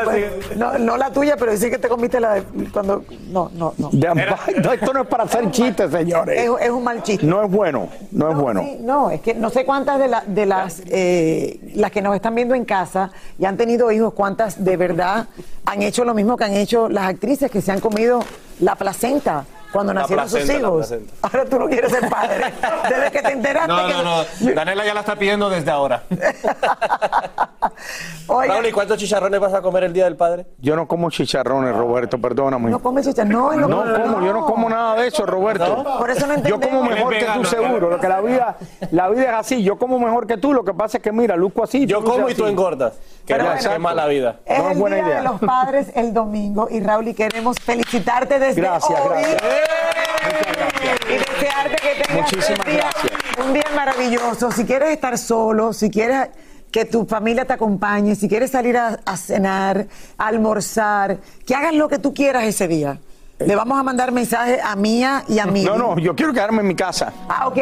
Bueno, 0.05 0.27
no, 0.57 0.79
no 0.79 0.97
la 0.97 1.11
tuya, 1.11 1.37
pero 1.39 1.57
sí 1.57 1.71
que 1.71 1.79
te 1.79 1.89
comiste 1.89 2.21
la 2.21 2.35
de 2.35 2.43
cuando. 2.73 3.05
No, 3.29 3.51
no, 3.55 3.75
no. 3.79 3.89
De- 3.93 4.09
no, 4.63 4.73
esto 4.73 4.93
no 4.93 5.03
es 5.03 5.09
para 5.09 5.25
hacer 5.25 5.51
chistes, 5.51 5.91
señores. 5.91 6.41
Es, 6.43 6.51
es 6.61 6.71
un 6.71 6.85
mal 6.85 7.03
chiste. 7.03 7.27
No 7.27 7.45
es 7.45 7.51
bueno, 7.51 7.89
no 8.13 8.31
es 8.31 8.37
bueno. 8.37 8.61
Sí, 8.63 8.79
no, 8.81 9.11
es 9.11 9.21
que 9.21 9.35
no 9.35 9.51
sé 9.51 9.65
cuántas 9.65 9.99
de, 9.99 10.09
la- 10.09 10.25
de 10.27 10.47
las 10.47 10.83
eh, 10.87 11.59
las 11.75 11.91
que 11.91 12.03
nos 12.03 12.15
están 12.15 12.35
viendo 12.35 12.55
en 12.55 12.65
casa 12.65 13.11
y 13.39 13.45
han 13.45 13.57
tenido 13.57 13.91
hijos, 13.93 14.13
cuántas 14.15 14.63
de 14.65 14.77
verdad 14.77 15.27
han 15.65 15.83
hecho 15.83 16.05
lo 16.05 16.15
mismo 16.15 16.37
que 16.37 16.45
han 16.45 16.55
hecho 16.55 16.89
las 16.89 17.05
actrices 17.09 17.51
que 17.51 17.61
se 17.61 17.73
han 17.73 17.81
comido 17.81 18.21
la 18.61 18.75
placenta 18.77 19.45
cuando 19.73 19.93
La 19.95 20.01
nacieron 20.03 20.29
sus 20.29 20.39
placenta, 20.41 20.67
hijos. 20.69 20.95
Ahora 21.23 21.45
tú 21.45 21.59
no 21.59 21.67
quieres 21.69 21.93
ser 21.93 22.09
padre. 22.09 22.53
Desde 22.89 23.11
que 23.11 23.23
te 23.23 23.33
enteraste 23.33 23.69
No, 23.73 23.87
que 23.87 23.93
no, 23.93 24.03
no. 24.03 24.55
Daniela 24.55 24.85
ya 24.85 24.95
la 24.95 25.01
está 25.01 25.17
pidiendo 25.17 25.49
desde 25.51 25.71
ahora. 25.71 26.03
Raúl, 28.29 28.67
¿y 28.67 28.73
cuántos 28.73 28.99
chicharrones 28.99 29.39
vas 29.41 29.55
a 29.55 29.61
comer 29.63 29.85
el 29.85 29.93
Día 29.93 30.05
del 30.05 30.17
Padre? 30.17 30.47
Yo 30.59 30.77
no 30.77 30.87
como 30.89 31.11
chicharrones, 31.11 31.75
Roberto, 31.77 32.19
perdóname. 32.21 32.71
no 32.71 32.81
comes 32.81 33.07
chicharrones. 33.07 33.37
No, 33.37 33.53
no, 33.69 33.85
No 33.85 34.03
como, 34.03 34.27
yo 34.27 34.33
no 34.33 34.47
como 34.47 34.69
nada 34.69 34.97
de 34.97 35.09
eso, 35.09 35.25
Roberto. 35.27 35.85
Por 35.99 36.11
eso 36.11 36.27
no 36.27 36.35
Yo 36.43 36.61
como 36.61 36.81
entendemos. 36.85 36.89
mejor 36.91 37.13
que 37.19 37.25
es 37.25 37.33
tú 37.35 37.45
seguro, 37.45 37.91
lo 37.91 38.01
que 38.01 38.09
la 38.09 38.21
vida, 38.21 38.57
la 38.91 39.09
vida 39.09 39.23
es 39.25 39.33
así. 39.35 39.63
Yo 39.63 39.79
como 39.79 39.99
mejor 39.99 40.27
que 40.27 40.37
tú, 40.37 40.53
lo 40.53 40.65
que 40.65 40.75
pasa 40.75 40.99
es 40.99 41.03
que 41.03 41.13
mira, 41.13 41.37
luzco 41.37 41.63
así. 41.65 41.87
Yo 41.87 42.03
como 42.05 42.29
y 42.29 42.35
tú 42.35 42.47
engordas. 42.47 42.95
Que 43.27 43.35
Pero 43.35 43.45
no, 43.45 43.51
bueno. 43.55 43.71
qué 43.71 43.79
mala 43.79 44.07
vida. 44.07 44.37
Es 44.45 44.59
No 44.59 44.65
es 44.67 44.73
el 44.73 44.79
buena 44.79 44.97
Día 44.97 45.05
idea. 45.07 45.17
de 45.19 45.23
los 45.25 45.41
Padres 45.41 45.89
el 45.95 46.15
domingo 46.15 46.69
y 46.71 46.81
Raúl, 46.81 47.09
y 47.09 47.15
queremos 47.15 47.57
felicitarte 47.59 48.39
desde 48.39 48.61
Gracias, 48.61 49.01
hoy. 49.01 49.09
gracias. 49.11 49.43
Y 51.09 51.19
desearte 51.19 51.77
que 51.77 52.03
tengas 52.03 52.33
Muchísimas 52.33 52.67
un 52.67 52.73
día, 52.73 52.91
un 53.47 53.53
día 53.55 53.65
maravilloso. 53.75 54.51
Si 54.51 54.65
quieres 54.65 54.91
estar 54.91 55.17
solo, 55.19 55.73
si 55.73 55.91
quieres 55.91 56.29
que 56.71 56.85
tu 56.85 57.07
familia 57.07 57.45
te 57.45 57.53
acompañe, 57.53 58.15
si 58.15 58.29
quieres 58.29 58.51
salir 58.51 58.77
a, 58.77 58.99
a 59.05 59.17
cenar, 59.17 59.87
a 60.19 60.27
almorzar, 60.27 61.19
que 61.47 61.55
hagas 61.55 61.75
lo 61.75 61.89
que 61.89 61.99
tú 61.99 62.13
quieras 62.13 62.45
ese 62.45 62.69
día. 62.69 62.99
Le 63.39 63.55
vamos 63.55 63.79
a 63.79 63.83
mandar 63.83 64.13
mensajes 64.13 64.59
a 64.65 64.75
Mía 64.77 65.23
y 65.29 65.39
a 65.39 65.45
mí. 65.45 65.63
No, 65.63 65.77
no, 65.77 65.99
yo 65.99 66.17
quiero 66.17 66.33
quedarme 66.33 66.61
en 66.61 66.69
mi 66.69 66.75
casa. 66.75 67.13
Ah, 67.29 67.47
ok. 67.49 67.59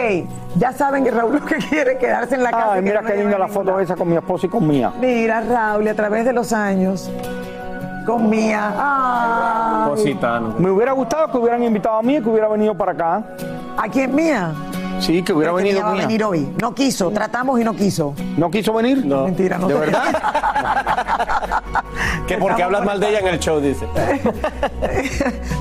Ya 0.56 0.72
saben 0.72 1.02
que 1.02 1.10
Raúl 1.10 1.34
lo 1.34 1.44
que 1.44 1.56
quiere 1.56 1.94
es 1.94 1.98
quedarse 1.98 2.36
en 2.36 2.44
la 2.44 2.52
casa. 2.52 2.74
Ay, 2.74 2.76
que 2.76 2.82
mira 2.82 3.00
no 3.00 3.08
qué 3.08 3.14
le 3.14 3.22
linda 3.22 3.38
la 3.38 3.48
foto 3.48 3.80
esa 3.80 3.96
con 3.96 4.08
mi 4.08 4.16
esposa 4.16 4.46
y 4.46 4.50
con 4.50 4.68
mía. 4.68 4.92
Mira, 5.00 5.40
Raúl, 5.40 5.88
a 5.88 5.94
través 5.94 6.24
de 6.24 6.32
los 6.32 6.52
años, 6.52 7.10
con 8.04 8.28
Mía. 8.28 8.72
Ay. 8.76 9.90
Cositano. 9.90 10.54
Me 10.58 10.70
hubiera 10.70 10.92
gustado 10.92 11.30
que 11.30 11.38
hubieran 11.38 11.62
invitado 11.62 11.96
a 11.98 12.02
mí 12.02 12.16
y 12.16 12.20
que 12.22 12.28
hubiera 12.28 12.48
venido 12.48 12.74
para 12.76 12.92
acá. 12.92 13.22
¿A 13.76 13.88
quién 13.88 14.14
Mía? 14.14 14.52
Sí, 15.00 15.22
que 15.22 15.32
hubiera 15.32 15.52
venido 15.52 15.80
Mía 15.82 15.90
a 16.04 16.06
venir 16.06 16.24
hoy. 16.24 16.54
No 16.62 16.74
quiso, 16.74 17.10
tratamos 17.10 17.60
y 17.60 17.64
no 17.64 17.74
quiso. 17.74 18.14
¿No 18.36 18.50
quiso 18.50 18.72
venir? 18.72 19.04
No. 19.04 19.24
Mentira, 19.24 19.58
no 19.58 19.66
¿De 19.68 19.74
verdad? 19.74 20.04
Que 22.26 22.38
porque 22.38 22.62
hablas 22.62 22.84
mal 22.84 23.00
de 23.00 23.08
ella 23.10 23.18
en 23.20 23.26
el 23.28 23.38
show, 23.40 23.60
dice. 23.60 23.86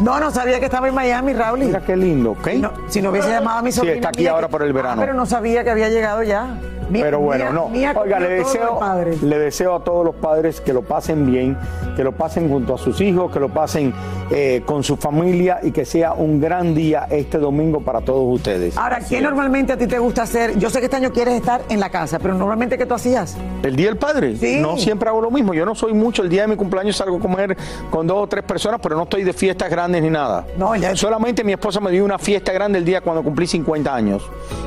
No, 0.01 0.19
no 0.19 0.32
sabía 0.32 0.60
que 0.60 0.65
estaba 0.65 0.88
en 0.88 0.95
Miami, 0.95 1.34
Raúl. 1.34 1.60
Mira 1.60 1.79
qué 1.82 1.95
lindo, 1.95 2.32
¿ok? 2.32 2.47
No, 2.58 2.71
si 2.89 3.01
no 3.01 3.10
hubiese 3.10 3.29
llamado 3.29 3.60
a 3.60 3.62
mi 3.62 3.71
Sí, 3.71 3.77
sobrina. 3.77 3.95
está 3.95 4.10
aquí 4.10 4.21
Mía, 4.21 4.32
ahora 4.32 4.47
que- 4.47 4.51
por 4.51 4.63
el 4.63 4.73
verano. 4.73 4.95
Ah, 5.01 5.06
pero 5.06 5.13
no 5.13 5.25
sabía 5.25 5.63
que 5.63 5.69
había 5.69 5.89
llegado 5.89 6.23
ya. 6.23 6.58
Mía- 6.93 7.03
Pero 7.03 7.19
bueno, 7.19 7.45
Mía- 7.45 7.53
no. 7.53 7.69
Mía 7.69 7.93
Oiga, 7.99 8.19
le 8.19 8.29
deseo, 8.29 8.79
le 9.23 9.39
deseo 9.39 9.75
a 9.75 9.84
todos 9.84 10.06
los 10.06 10.15
padres 10.15 10.62
que 10.62 10.73
lo 10.73 10.84
pasen 10.84 11.25
bien, 11.25 11.58
que 11.95 12.03
lo 12.03 12.12
pasen 12.13 12.49
junto 12.49 12.75
a 12.75 12.77
sus 12.77 13.01
hijos, 13.01 13.32
que 13.32 13.39
lo 13.39 13.49
pasen 13.49 13.93
eh, 14.32 14.62
con 14.65 14.84
su 14.84 14.95
familia 14.97 15.60
y 15.63 15.71
que 15.71 15.86
sea 15.86 16.13
un 16.13 16.39
gran 16.39 16.73
día 16.73 17.08
este 17.10 17.38
domingo 17.38 17.82
para 17.82 18.01
todos 18.01 18.23
ustedes. 18.36 18.77
Ahora, 18.77 18.99
¿qué 19.08 19.19
normalmente 19.21 19.73
a 19.73 19.77
ti 19.77 19.88
te 19.88 19.99
gusta 19.99 20.23
hacer? 20.23 20.58
Yo 20.58 20.69
sé 20.69 20.79
que 20.79 20.86
este 20.86 20.97
año 20.97 21.12
quieres 21.12 21.34
estar 21.36 21.62
en 21.69 21.79
la 21.79 21.89
casa, 21.89 22.19
pero 22.19 22.34
normalmente 22.34 22.77
¿qué 22.77 22.86
tú 22.86 22.93
hacías? 22.93 23.36
¿El 23.63 23.75
Día 23.75 23.88
del 23.88 23.97
Padre? 23.97 24.36
Sí. 24.38 24.60
No 24.62 24.77
siempre 24.77 25.10
hago 25.10 25.21
lo 25.21 25.32
mismo. 25.32 25.53
Yo 25.53 25.65
no 25.65 25.75
soy 25.75 25.93
mucho. 25.93 26.21
El 26.23 26.29
día 26.29 26.41
de 26.43 26.47
mi 26.47 26.56
cumpleaños 26.56 26.95
salgo 26.95 27.17
a 27.17 27.19
comer 27.19 27.58
con 27.89 28.08
dos 28.08 28.17
o 28.23 28.27
tres 28.27 28.43
personas, 28.43 28.79
pero 28.82 28.95
no 28.95 29.03
estoy 29.03 29.23
de 29.23 29.34
fiestas 29.34 29.69
grandes 29.69 30.01
ni 30.01 30.10
nada. 30.10 30.45
No, 30.58 30.75
ya- 30.75 30.95
Solamente 30.95 31.43
mi 31.43 31.53
esposa 31.53 31.79
me 31.79 31.91
dio 31.91 32.03
una 32.06 32.17
fiesta 32.19 32.51
grande 32.53 32.77
el 32.79 32.86
día 32.86 33.01
cuando 33.01 33.23
cumplí 33.23 33.45
50 33.47 33.93
años, 33.93 34.23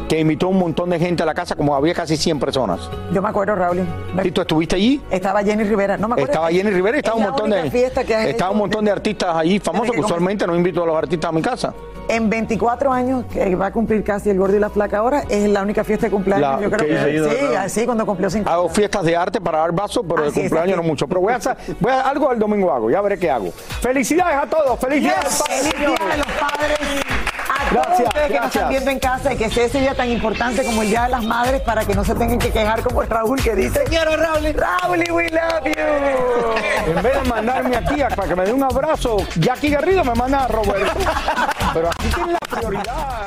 que 0.08 0.18
invitó 0.20 0.48
un 0.48 0.58
montón 0.58 0.90
de 0.90 0.98
gente 0.98 1.22
a 1.22 1.26
la 1.26 1.34
casa, 1.34 1.54
como 1.54 1.74
había 1.74 1.94
casi 1.94 2.15
100 2.16 2.38
personas. 2.40 2.90
Yo 3.12 3.20
me 3.22 3.28
acuerdo, 3.28 3.54
Raúl. 3.54 3.84
¿Y 4.24 4.30
tú 4.30 4.40
estuviste 4.40 4.76
allí? 4.76 5.00
Estaba 5.10 5.42
Jenny 5.42 5.64
Rivera. 5.64 5.96
No 5.96 6.08
me 6.08 6.14
acuerdo. 6.14 6.32
Estaba 6.32 6.50
Jenny 6.50 6.70
Rivera 6.70 6.96
y 6.96 7.00
Es 7.00 7.04
estaba 7.04 7.16
un 7.16 7.22
montón 7.24 7.50
de 7.50 7.70
fiesta 7.70 8.04
que 8.04 8.14
has 8.14 8.26
estaba 8.26 8.50
un 8.50 8.58
montón 8.58 8.84
de 8.84 8.90
artistas 8.90 9.36
allí 9.36 9.58
famosos 9.58 9.92
que 9.92 10.00
usualmente 10.00 10.46
no 10.46 10.54
invito 10.56 10.82
a 10.82 10.86
los 10.86 10.96
artistas 10.96 11.28
a 11.28 11.32
mi 11.32 11.42
casa. 11.42 11.74
En 12.08 12.30
24 12.30 12.92
años, 12.92 13.24
que 13.32 13.56
va 13.56 13.66
a 13.66 13.72
cumplir 13.72 14.04
casi 14.04 14.30
el 14.30 14.38
gordo 14.38 14.56
y 14.56 14.60
la 14.60 14.70
flaca 14.70 14.98
ahora, 14.98 15.24
es 15.28 15.48
la 15.50 15.62
única 15.62 15.82
fiesta 15.82 16.06
de 16.06 16.12
cumpleaños. 16.12 16.48
La- 16.52 16.60
yo 16.60 16.70
creo 16.70 16.86
que 16.88 16.94
que 16.94 17.36
sí, 17.48 17.54
así 17.56 17.84
cuando 17.84 18.06
cumplió 18.06 18.30
50. 18.30 18.52
Hago 18.52 18.68
fiestas 18.68 19.02
de 19.04 19.16
arte 19.16 19.40
para 19.40 19.58
dar 19.58 19.72
vasos, 19.72 20.04
pero 20.08 20.22
de 20.22 20.28
Así 20.28 20.40
cumpleaños 20.42 20.76
no 20.76 20.84
mucho. 20.84 21.08
Pero 21.08 21.20
voy 21.20 21.32
a 21.32 21.36
hacer, 21.36 21.56
voy 21.80 21.90
a 21.90 22.02
algo 22.02 22.30
el 22.32 22.38
domingo 22.38 22.72
hago, 22.72 22.90
ya 22.90 23.00
veré 23.00 23.18
qué 23.18 23.28
hago. 23.28 23.50
Felicidades 23.80 24.36
a 24.36 24.46
todos, 24.46 24.78
feliz 24.78 25.00
día 25.02 25.14
del 25.14 25.24
Yes, 25.24 25.42
padre, 25.42 25.56
feliz 25.56 25.78
día 25.80 26.08
de 26.12 26.18
los 26.18 26.26
padres. 26.26 26.78
Gracias, 27.70 27.96
todos 27.96 28.08
ustedes 28.08 28.28
que 28.32 28.38
nos 28.40 28.46
están 28.54 28.68
viendo 28.68 28.90
en 28.90 28.98
casa 29.00 29.32
y 29.32 29.36
que 29.36 29.50
sea 29.50 29.64
ese 29.64 29.80
día 29.80 29.94
tan 29.94 30.08
importante 30.10 30.64
como 30.64 30.82
el 30.82 30.88
Día 30.88 31.02
de 31.04 31.08
las 31.10 31.24
Madres 31.24 31.60
para 31.62 31.84
que 31.84 31.94
no 31.94 32.04
se 32.04 32.14
tengan 32.14 32.38
que 32.38 32.50
quejar 32.50 32.82
como 32.82 33.02
el 33.02 33.08
Raúl 33.10 33.42
que 33.42 33.54
dice 33.54 33.82
quiero 33.88 34.16
Raúl 34.16 34.54
Raúl 34.54 35.04
we 35.12 35.28
love 35.30 35.64
you. 35.64 36.90
En 36.96 37.02
vez 37.02 37.22
de 37.22 37.28
mandarme 37.28 37.76
aquí 37.76 38.00
a- 38.02 38.08
para 38.08 38.28
que 38.28 38.36
me 38.36 38.44
dé 38.44 38.52
un 38.52 38.62
abrazo, 38.62 39.16
Jackie 39.36 39.70
Garrido 39.70 40.04
me 40.04 40.14
manda 40.14 40.44
a 40.44 40.48
Roberto. 40.48 40.92
Pero 41.74 41.88
aquí 41.90 42.08
tiene 42.14 42.32
la 42.32 42.38
prioridad. 42.50 43.26